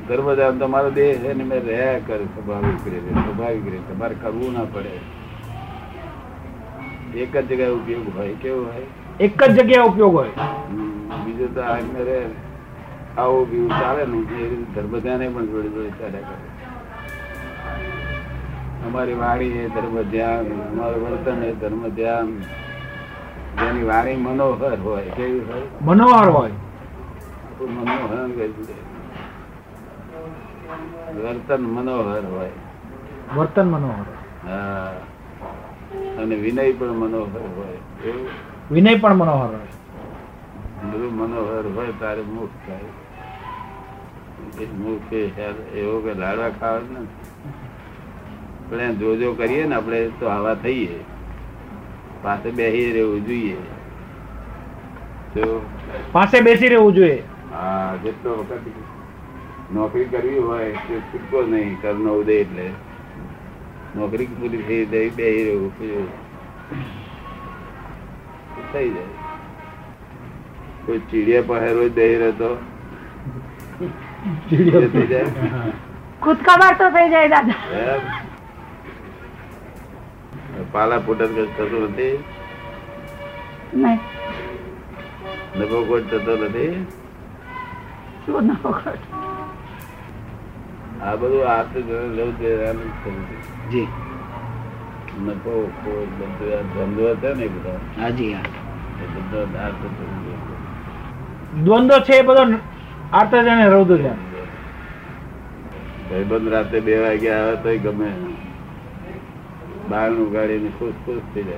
ધર્મ 0.08 0.28
ધ્યાન 0.34 0.58
તમારો 0.58 0.90
દેહ 0.90 1.10
છે 1.24 1.30
ને 1.34 1.44
મેં 1.44 1.60
રહ્યા 1.66 1.98
કરે 2.06 2.24
સ્વાભાવિક 2.24 2.86
રીતે 2.92 3.10
સ્વાભાવિક 3.10 3.64
રીતે. 3.72 3.88
તમારે 3.92 4.14
કરવું 4.22 4.50
ના 4.52 4.64
પડે. 4.74 4.94
એક 7.14 7.32
જ 7.36 7.44
જગ્યાએ 7.48 7.74
ઉપયોગ 7.80 8.06
હોય 8.16 8.34
કેવું 8.42 8.64
હોય? 8.66 8.86
એક 9.20 9.42
જ 9.42 9.50
જગ્યાએ 9.60 9.88
ઉપયોગ 9.88 10.14
હોય. 10.14 10.32
બીજું 11.24 11.50
તો 11.54 11.60
આજને 11.62 12.02
રે 12.04 12.18
આવું 13.18 13.50
બીવું 13.50 13.70
ચાલે 13.70 14.04
ને 14.04 14.16
એ 14.16 14.48
રીતે 14.48 14.82
ધર્મ 14.82 15.00
પણ 15.34 15.46
જોડે 15.46 15.68
જોડે 15.68 15.90
ચાલ્યા 15.90 16.20
કરે. 16.20 16.72
અમારી 18.86 19.14
વાણી 19.14 19.44
એ 19.44 19.68
ધર્મ 19.68 20.02
ધ્યાન 20.02 20.46
અમારું 20.46 21.10
વર્તન 21.10 21.44
એ 21.44 21.52
ધર્મ 21.52 21.88
ધ્યાન 21.88 22.40
જેની 23.60 23.82
વાણી 23.82 24.16
મનોહર 24.16 24.80
હોય 24.80 25.04
કેવી 25.04 25.40
હોય? 25.40 25.62
મનોહર 25.82 26.28
હોય. 26.28 26.50
મનોહર 27.60 28.28
વર્તન 31.22 31.62
મનોહર 31.62 32.24
હોય. 32.26 32.50
વર્તન 33.36 33.70
મનોહર. 33.70 34.04
હા. 34.48 34.92
અને 36.22 36.34
વિનય 36.34 36.72
પણ 36.72 36.86
મનોહર 36.86 37.40
હોય. 37.56 38.12
વિનય 38.70 38.94
પણ 38.94 39.14
મનોહર 39.14 39.46
હોય. 39.46 40.88
બધું 40.90 41.16
મનોહર 41.16 41.72
હોય 41.76 41.86
તારે 42.00 42.22
મુખ 42.22 42.48
થાય. 42.66 42.78
એવો 44.60 46.00
કે 46.00 46.14
લાડવા 46.14 46.50
ખાવા 46.50 46.78
જ 46.78 46.82
નથી. 46.82 47.06
આપણે 48.62 48.94
જોજો 48.94 49.32
કરીએ 49.32 49.66
ને 49.66 49.74
આપણે 49.74 50.08
તો 50.20 50.26
આવા 50.26 50.54
થઈએ. 50.54 50.88
પાસે 52.22 52.50
બેસી 52.50 52.92
રહેવું 52.92 53.26
જોઈએ. 53.26 53.56
તો 55.34 55.66
પાસે 56.12 56.40
બેસી 56.40 56.68
રહેવું 56.68 56.94
જોઈએ. 56.94 57.22
હા 57.52 57.96
જેટલો 57.96 58.34
વખત 58.34 58.66
નોકરી 59.74 60.04
કરવી 60.04 60.38
હોય 60.38 60.72
તે 60.72 61.00
છૂટકો 61.00 61.42
નહીં. 61.42 61.82
કર્મ 61.82 62.10
ઉદય 62.10 62.32
એટલે. 62.32 62.70
નોકરી 63.96 64.26
પૂરી 64.26 64.62
થઈ 64.62 64.86
જાય 64.86 65.10
બેસી 65.10 65.44
રહેવું 65.44 65.78
પૂરું. 65.78 66.08
થઈ 68.72 68.90
જાય. 68.90 69.06
કોઈ 70.86 70.98
ચીડિયા 70.98 71.42
પાસે 71.42 71.72
રોજ 71.72 71.92
બેસી 71.92 72.18
રહેતો. 72.18 72.58
એ 74.24 74.88
થઈ 74.92 75.06
જાય. 75.06 75.28
ખુદકાબાર 76.22 76.74
તો 76.78 76.86
થઈ 76.96 77.08
જાય 77.10 77.28
દાદા. 77.28 77.60
પાલા 80.72 81.00
ફૂટન 81.06 81.32
થતું 81.56 81.84
નથી? 81.88 82.14
નફો 85.58 85.78
કોટ 85.88 86.04
થતો 86.10 86.32
નથી? 86.36 86.74
શું 88.24 88.42
ના 88.46 88.58
પકડ 88.62 89.02
આ 91.02 91.14
બધું 91.16 91.44
આર્થ 91.48 91.76
લેવું 92.16 92.34
છે. 92.38 92.50
જી. 93.70 93.88
નફો 95.24 95.52
ખોટ 95.78 96.10
બધું 96.18 96.52
આ 96.58 96.62
ધંધો 96.74 97.04
હતો 97.14 97.30
ને 97.40 97.46
બધા? 97.54 97.80
હાજી 98.00 98.32
હા. 98.32 98.46
બધો 99.14 99.40
આર્થ 99.64 99.84
દ્વંદ્વ 101.64 101.98
છે 102.06 102.14
એ 102.18 102.22
બધો 102.22 102.44
આર્ત 103.12 103.34
જાણે 103.34 103.68
રૌદ્ર 103.68 103.96
છે. 103.96 104.10
ભાઈબંધ 106.10 106.48
રાતે 106.48 106.80
બે 106.80 106.98
વાગે 106.98 107.30
આવે 107.30 107.56
તો 107.56 107.78
ગમે. 107.78 108.12
બારણું 109.90 110.28
ઉગાડીને 110.28 110.70
ખુશ 110.78 110.94
ખુશ 111.06 111.22
થઈ 111.34 111.42
જાય. 111.42 111.56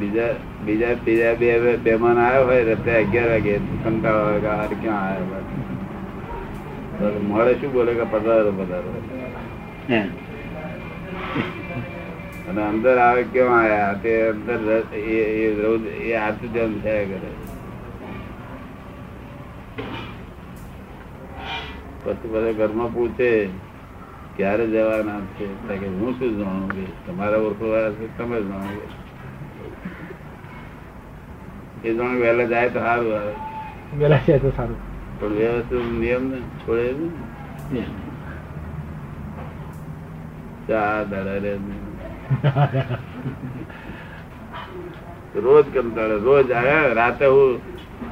બીજા 0.00 0.34
બીજા 0.64 0.94
ત્રીજા 0.94 1.34
બે 1.34 1.58
મહેમાન 1.58 2.18
આવ્યો 2.18 2.44
હોય 2.44 2.64
રાતે 2.64 2.96
અગિયાર 2.96 3.28
વાગે 3.28 3.60
કંટાળો 3.84 4.18
આવે 4.18 4.40
કે 4.40 4.48
હારે 4.48 4.76
ક્યાં 4.82 5.08
આવ્યો 5.08 5.40
મળે 7.28 7.54
શું 7.54 7.72
બોલે 7.72 7.94
કે 7.94 8.04
પધારો 8.04 8.50
પધારો. 8.50 8.94
હે. 9.90 10.02
અને 12.48 12.62
અંદર 12.62 12.98
આવે 12.98 13.22
કેવા 13.22 13.54
આવ્યા? 13.54 13.92
તે 13.92 14.28
અંદર 14.28 14.82
એ 14.96 15.54
રૌદ 15.62 15.86
એ 15.86 16.14
આરતી 16.14 16.48
ધ્યાન 16.48 16.80
થયા 16.82 17.04
કરે. 17.04 17.41
પછી 22.04 22.28
બધા 22.28 22.52
ઘરમાં 22.52 22.94
પૂછે 22.94 23.46
ક્યારે 24.36 24.66
જવાના 24.66 25.20
છે? 25.20 25.46
કે 25.76 25.86
હું 25.86 26.18
શું 26.18 26.38
જાણું 26.38 26.70
કે 26.72 27.12
તમારા 27.12 27.36
ઓળખવાળા 27.36 27.90
છે 27.90 28.18
તમે 28.18 28.42
જાણો. 28.42 28.82
એ 31.84 31.94
જાણ 31.94 32.16
વહેલા 32.16 32.44
જાય 32.44 32.68
તો 32.68 32.78
સારું 32.78 33.14
આવે. 33.16 33.32
વહેલા 33.98 34.18
જાય 34.26 34.38
તો 34.38 34.50
સારું. 34.50 34.76
પણ 35.20 35.28
વ્યવસ્થિત 35.28 35.92
નિયમ 36.00 36.24
ને 36.26 36.36
છોડે 36.36 36.94
ને? 37.72 37.84
ચા 40.68 41.04
દાડા 41.04 41.36
રે. 41.36 41.58
રોજ 45.36 45.66
કંટાળે 45.74 46.16
રોજ 46.16 46.50
આવ્યા 46.50 46.86
રાતે 46.86 47.26
હું 47.26 47.60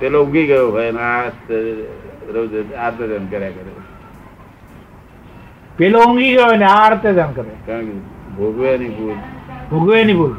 પેલો 0.00 0.24
ઉગી 0.24 0.46
ગયો 0.46 0.70
હોય 0.70 0.90
ને 0.90 0.98
આ 0.98 1.30
રોજ 2.34 2.52
આર્તજન 2.74 3.26
કર્યા 3.26 3.56
કરે. 3.56 3.72
પેલો 5.76 5.98
ઊંઘી 6.06 6.34
ગયો 6.34 6.56
ને 6.56 6.64
આ 6.64 6.78
આર્ત 6.84 7.02
કરે. 7.02 7.52
કારણ 7.66 7.86
કે 7.86 7.94
ભોગવે 8.36 8.78
ની 8.78 8.88
ભૂલ. 8.88 9.18
ભોગવે 9.70 10.04
ની 10.04 10.14
ભૂલ. 10.14 10.34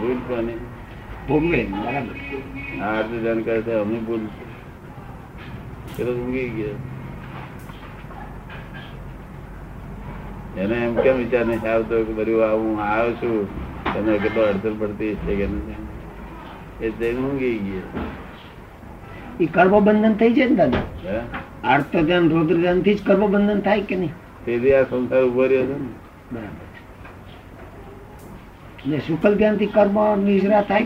ભૂલ 0.00 0.18
કોની 0.28 0.58
ભોગવે 1.28 1.60
બરાબર. 1.64 2.16
આર્તજન 2.82 3.40
કરે 3.42 3.62
છે 3.62 3.72
અમે 3.72 3.98
ભૂલ 3.98 4.22
પેલો 5.96 6.12
ઊંઘી 6.12 6.48
ગયો. 6.48 6.76
એને 10.56 10.76
એમ 10.84 10.94
કેમ 10.94 11.16
વિચાર 11.16 11.44
નહીં 11.46 11.66
આવતો 11.72 12.04
કે 12.04 12.12
બધું 12.12 12.54
હું 12.60 12.80
આવ્યો 12.82 13.12
છું 13.12 13.36
તમે 13.94 14.18
કેટલો 14.18 14.42
અડચણ 14.42 14.78
પડતી 14.78 15.14
છે 15.14 15.36
કે 15.36 15.46
નથી 15.46 15.82
એ 16.80 16.90
તે 16.98 17.06
ઊંઘી 17.14 17.58
ગયો. 17.58 18.06
એ 19.40 19.46
કર્મબંધન 19.46 20.14
થઈ 20.14 20.32
જાય 20.32 20.48
ને 20.48 20.54
દાદા? 20.54 20.80
આર્ત 21.64 21.96
ધ્યાન 21.96 22.30
રૌદ્ર 22.30 22.54
ધ્યાનથી 22.54 22.94
જ 22.94 23.06
કર્મબંધન 23.06 23.60
થાય 23.60 23.80
કે 23.80 23.96
નહીં? 23.96 24.10
તેથી 24.44 24.74
આ 24.74 24.82
સંસાર 24.82 25.24
ઊભો 25.24 25.42
રહ્યો 25.42 25.62
છે 25.62 25.78
ને. 25.78 25.88
બરાબર. 26.32 26.68
ને 28.86 28.98
શુકલ 28.98 29.34
ધ્યાનથી 29.34 29.66
કર્મ 29.66 30.22
નિજરા 30.24 30.62
થાય 30.62 30.84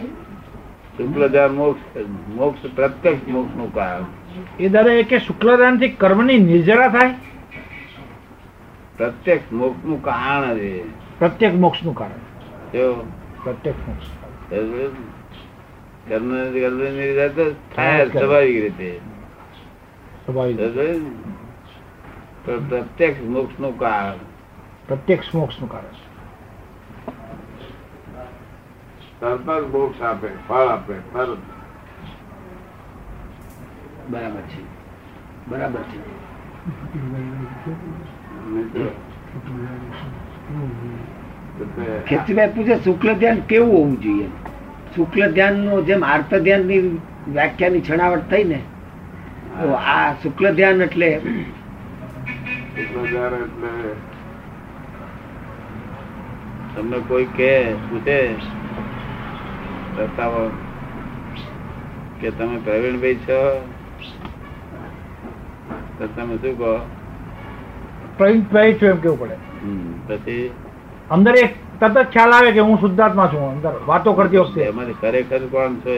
શુક્લ 0.99 1.29
ધ્યાન 1.29 1.53
મોક્ષ 1.53 1.97
મોક્ષ 2.37 2.75
પ્રત્યક્ષ 2.75 3.29
મોક્ષનું 3.29 3.75
કારણ. 3.75 4.05
એ 4.61 4.69
દાદા 4.69 4.93
એ 4.93 5.03
કે 5.03 5.19
ધ્યાનથી 5.19 5.89
કર્મની 5.89 6.39
નિર્જરા 6.39 6.89
થાય? 6.89 7.15
પ્રત્યક્ષ 8.97 9.53
મોક્ષનું 9.53 10.03
કારણ 10.03 10.59
છે. 10.59 10.89
પ્રત્યેક 11.19 11.55
મોક્ષનું 11.55 11.95
કારણ. 11.95 12.11
જો. 12.73 12.93
પ્રત્યેક 13.45 13.75
મોક્ષ 13.89 14.07
કર્મ 16.09 16.33
નિર્ધાર 16.33 17.29
તો 17.29 17.55
થાય 17.77 18.09
સ્વાભાવિક 18.09 18.65
રીતે? 18.65 19.01
પણ 22.45 22.69
પ્રત્યક્ષ 22.69 23.23
મોક્ષનું 23.23 23.79
કારણ. 23.79 24.17
પ્રત્યક્ષ 24.89 25.35
મોક્ષનું 25.35 25.71
કારણ 25.71 25.85
તરત 29.21 29.73
મોક્ષ 29.73 30.03
આપે 30.03 30.29
ફળ 30.49 30.55
આપે 30.55 30.93
તરત 30.93 31.39
બરાબર 34.11 34.41
છે. 34.41 34.63
બરાબર 35.49 35.83
છે. 35.83 35.99
પૂછે 42.47 42.85
શુક્લ 42.85 43.15
ધ્યાન 43.15 43.41
કેવું 43.41 43.73
હોવું 43.73 44.01
જોઈએ? 44.01 44.29
શુક્લ 44.97 45.23
ધ્યાનનું 45.33 45.85
જેમ 45.87 46.03
આર્ત 46.05 46.33
ધ્યાનની 46.47 46.81
વ્યાખ્યાની 47.29 47.83
છણાવટ 47.83 48.25
થઈ 48.31 48.45
ને 48.45 48.61
તો 49.61 49.69
આ 49.95 50.09
શુક્લ 50.23 50.51
ધ્યાન 50.55 50.81
એટલે 50.89 51.11
શુક્લ 52.75 53.07
ધ્યાન 53.11 53.35
એટલે 53.39 53.71
તમને 56.75 56.99
કોઈ 57.09 57.29
કે 57.37 57.51
પૂછે 57.89 58.19
બતાવો 59.97 60.43
કે 62.21 62.31
તમે 62.33 62.59
પ્રવીણભાઈ 62.67 63.19
છો? 63.27 63.41
તો 65.99 66.09
તમે 66.17 66.39
શું 66.43 66.55
કહો? 66.57 66.73
પ્રવીણભાઈ 68.19 68.79
છો 68.81 68.87
એમ 68.87 69.01
કેવું 69.01 69.19
પડે? 69.19 69.37
પછી? 70.09 70.47
અંદર 71.11 71.35
એક 71.45 71.53
તરત 71.83 71.99
જ 71.99 72.03
ખ્યાલ 72.13 72.33
આવે 72.33 72.51
કે 72.53 72.61
હું 72.61 72.81
શુદ્ધાત્મા 72.81 73.27
છું 73.27 73.45
અંદર 73.51 73.73
વાતો 73.87 74.13
કરતી 74.13 74.37
વખતે. 74.37 74.61
એમાંથી 74.63 74.93
ખરેખર 74.93 75.39
કોણ 75.39 75.75
છો 75.75 75.91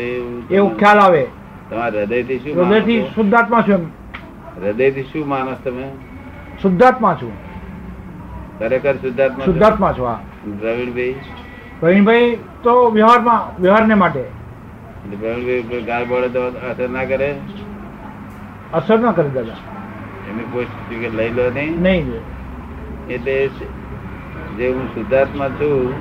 એવું 0.50 0.78
ખ્યાલ 0.78 0.98
આવે. 0.98 1.26
તમારા 1.70 2.00
હૃદયથી 2.00 2.38
શું 2.38 2.60
હૃદયથી 2.60 3.00
શુદ્ધાત્મા 3.14 3.62
છું 3.62 3.82
હૃદયથી 4.62 5.02
શું 5.02 5.28
માનસ 5.28 5.58
તમે? 5.64 5.88
શુદ્ધાત્મા 6.62 7.14
છું. 7.14 7.32
ખરેખર 8.58 8.94
શુદ્ધાત્મા 8.94 9.44
શુદ્ધાત્મા 9.44 9.92
છું 9.92 10.06
હા. 10.06 10.20
પ્રવીણભાઈ? 10.60 11.14
પ્રવીણભાઈ 11.80 12.38
તો 12.62 12.90
વ્યવહારમાં 12.90 13.62
વ્યવહારને 13.62 13.94
માટે. 13.94 14.24
પ્રવીણભાઈ 15.20 15.82
ગાળ 15.82 16.04
બોલે 16.04 16.28
તો 16.28 16.42
અસર 16.70 16.88
ના 16.88 17.04
કરે? 17.04 17.34
અસર 18.72 18.98
ના 18.98 19.12
કરી 19.12 19.30
દાદા. 19.30 19.56
એમની 20.30 20.44
પોસ્ટ 20.52 21.14
લઈ 21.14 21.30
લો 21.30 21.50
નહીં 21.50 21.82
નહીં. 21.82 22.12
એટલે 23.10 23.50
જે 24.58 24.68
હું 24.68 24.94
શુદ્ધાત્મા 24.94 25.48
છું 25.48 25.94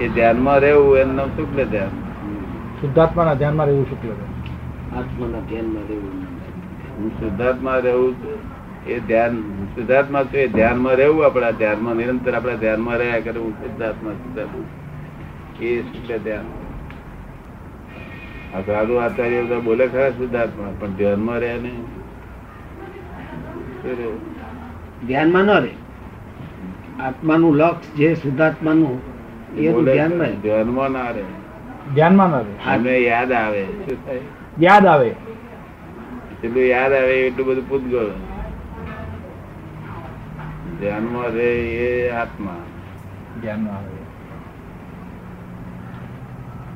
એ 0.00 0.08
ધ્યાનમાં 0.08 0.58
રહેવું 0.58 0.98
એનું 0.98 1.16
નામ 1.16 1.28
શુક્લ 1.28 1.64
ધ્યાન. 1.64 1.88
શુદ્ધાત્માના 2.80 3.34
ધ્યાનમાં 3.34 3.66
રહેવું 3.66 3.90
શુક્લ 3.90 4.08
છે 4.08 4.34
આત્માના 4.96 5.38
ધ્યાનમાં 5.38 5.82
રહેવું 5.88 6.12
હું 6.98 7.10
શુદ્ધાત્મા 7.10 7.76
રહેવું 7.76 8.14
એ 8.86 9.00
ધ્યાન 9.00 9.66
શુદ્ધાત્મા 9.74 10.22
છું 10.22 10.36
એ 10.36 10.46
ધ્યાનમાં 10.46 10.94
રહેવું 10.94 11.26
આપણા 11.26 11.50
ધ્યાનમાં 11.50 11.94
નિરંતર 11.94 12.34
આપણા 12.34 12.54
ધ્યાનમાં 12.54 12.96
રહ્યા 12.96 13.20
કરે 13.20 13.40
હું 13.40 13.52
શુદ્ધાત્મા 13.52 14.10
શુદ્ધાત્મા 14.10 15.64
એ 15.64 15.82
શુક્લ 15.82 16.18
ધ્યાન. 16.18 16.44
આ 18.54 18.60
સાધુ 18.60 18.94
આચાર્ય 18.94 19.42
બધા 19.42 19.58
બોલે 19.58 19.86
ખરા 19.86 20.10
શુદ્ધાત્મા 20.10 20.72
પણ 20.80 20.92
ધ્યાનમાં 20.92 21.38
રહે 21.38 21.56
નહીં. 21.56 21.84
શું 23.82 23.98
રહે? 23.98 24.12
ધ્યાનમાં 25.06 25.42
ન 25.42 25.50
રહે. 25.50 25.83
આત્માનું 27.00 27.56
લક્ષ 27.56 27.96
જે 27.96 28.14
શુદ્ધાત્માનું 28.14 29.00
એ 29.56 29.72
તો 29.72 29.82
ધ્યાનમાં. 29.82 30.40
ધ્યાનમાં 30.40 30.90
ના 30.90 31.10
રહે. 31.10 31.22
ધ્યાનમાં 31.94 32.30
ન 32.30 32.34
રહે. 32.34 32.74
અમને 32.74 32.98
યાદ 32.98 33.32
આવે 33.32 33.66
યાદ 34.60 34.86
આવે. 34.86 35.14
એટલું 36.44 36.62
યાદ 36.62 36.92
આવે 36.92 37.26
એટલું 37.26 37.46
બધું 37.46 37.68
પૂતગળ 37.68 38.06
ધ્યાનમાં 40.80 41.26
રહે 41.26 41.50
એ 41.60 42.10
આત્મા. 42.10 42.56
ધ્યાનમાં 43.42 43.74
આવે. 43.74 44.04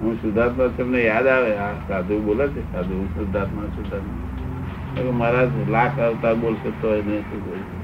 હું 0.00 0.14
શુદ્ધાત્મા 0.22 0.66
તમને 0.76 1.04
યાદ 1.04 1.26
આવે? 1.26 1.56
આ 1.56 1.72
સાધુ 1.88 2.20
બોલે 2.20 2.48
છે 2.48 2.72
સાધુ 2.72 2.94
હું 2.94 3.08
શુદ્ધાત્મા 3.08 3.62
શુદ્ધાત્મા. 3.62 5.12
મારા 5.12 5.48
લાખ 5.70 5.98
અવતાર 5.98 6.34
બોલશે 6.34 6.70
તો 6.70 6.94
એને 6.94 7.20
શું 7.20 7.44
બોલશે? 7.44 7.77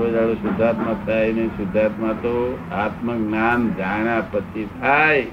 કોઈ 0.00 0.10
દાડો 0.10 0.34
શુદ્ધાત્મા 0.34 0.96
થાય 1.06 1.32
નહીં 1.32 1.48
શુદ્ધાત્મા 1.48 2.12
તો 2.12 2.58
આત્મજ્ઞાન 2.72 3.74
જાણ્યા 3.78 4.22
પછી 4.30 4.68
થાય. 4.80 5.26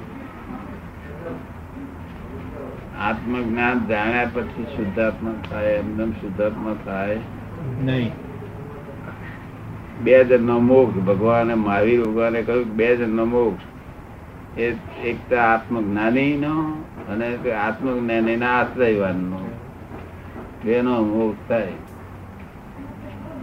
આત્મજ્ઞાન 2.99 3.88
જાણ્યા 3.88 4.27
પછી 4.34 4.63
શુદ્ધાત્મા 4.63 5.32
થાય 5.49 5.65
એમને 5.65 6.06
શુદ્ધાત્મા 6.06 6.75
થાય. 6.86 7.19
નહીં. 7.84 8.12
બે 10.03 10.23
જન્મ 10.23 10.67
મોક્ષ 10.67 10.99
ભગવાને 10.99 11.53
મહાવીર 11.53 12.03
ભગવાને 12.03 12.41
કહ્યું 12.41 12.65
બે 12.65 12.95
જન્મ 12.95 13.30
મોક્ષ. 13.30 13.63
એ 14.60 14.75
એક 15.03 15.30
તો 15.30 15.36
આત્મજ્ઞાની 15.36 16.38
નો 16.38 16.84
અને 17.10 17.51
આત્મજ્ઞાની 17.51 18.36
ના 18.36 18.49
આશ્રયવાન 18.60 19.15
નો 19.15 19.49
બેનો 20.65 21.03
મોક્ષ 21.03 21.49
થાય. 21.49 21.67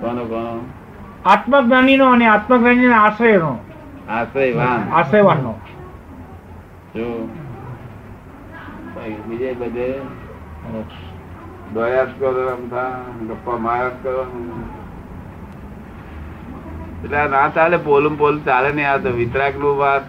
કોનો 0.00 0.24
કોનો? 0.24 0.83
આત્મજ્ઞાનીનો 1.24 2.06
અને 2.14 2.26
આત્મજ્ઞાનીના 2.26 3.02
આશ્રયનો. 3.02 3.52
આશ્રયવાન. 4.08 4.82
આશ્રયવાનનો. 4.92 5.54
જો 6.96 7.06
બીજે 9.28 9.52
બધે 9.52 9.88
દોયા 11.74 12.04
જ 12.04 12.12
કરો 12.18 12.42
ગપ્પા 13.28 13.56
માર્યા 13.58 13.88
જ 13.88 13.96
કરો 14.02 14.22
એટલે 17.04 17.20
ના 17.28 17.48
ચાલે 17.56 17.76
પોલું 17.88 18.14
પોલું 18.18 18.44
ચાલે 18.44 18.70
નહીં 18.72 18.90
આ 18.90 18.96
તો 18.96 19.10
વિતરાકનું 19.18 19.76
વાત. 19.78 20.04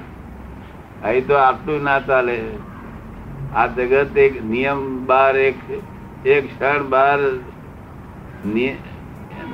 અહીં 1.03 1.27
તો 1.27 1.35
આટલું 1.37 1.83
ના 1.83 1.99
ચાલે. 1.99 2.37
આ 3.55 3.67
જગત 3.67 4.17
એક 4.17 4.33
નિયમ 4.45 4.79
બાર 5.05 5.33
એક 5.37 5.57
એક 6.25 6.43
ક્ષણ 6.51 6.83
બાર 6.89 7.19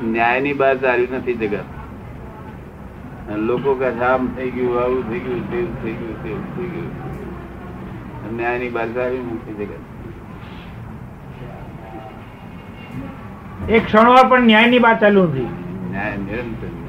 ન્યાયની 0.04 0.54
બહાર 0.54 0.78
ચાલ્યું 0.78 1.12
નથી 1.12 1.34
જગત. 1.34 1.60
લોકો 3.38 3.76
કહે 3.76 4.06
આમ 4.06 4.28
થઈ 4.28 4.50
ગયું 4.50 4.84
આવું 4.84 5.10
થઈ 5.10 5.20
ગયું 5.20 5.52
તેવું 5.52 5.84
થઈ 5.84 5.92
ગયું 5.92 6.24
તેવું 6.24 6.58
થઈ 6.58 6.64
ગયું. 6.64 8.38
ન્યાયની 8.38 8.70
બહાર 8.70 8.90
ચાલ્યું 8.92 9.36
નથી 9.36 9.54
જગત. 9.54 9.82
એક 13.70 13.86
ક્ષણવાર 13.86 14.28
પણ 14.28 14.42
ન્યાયની 14.42 14.80
બહાર 14.80 15.00
ચાલુ 15.00 15.24
નથી. 15.24 15.48
ન્યાય 15.92 16.18
નિરંતર. 16.18 16.81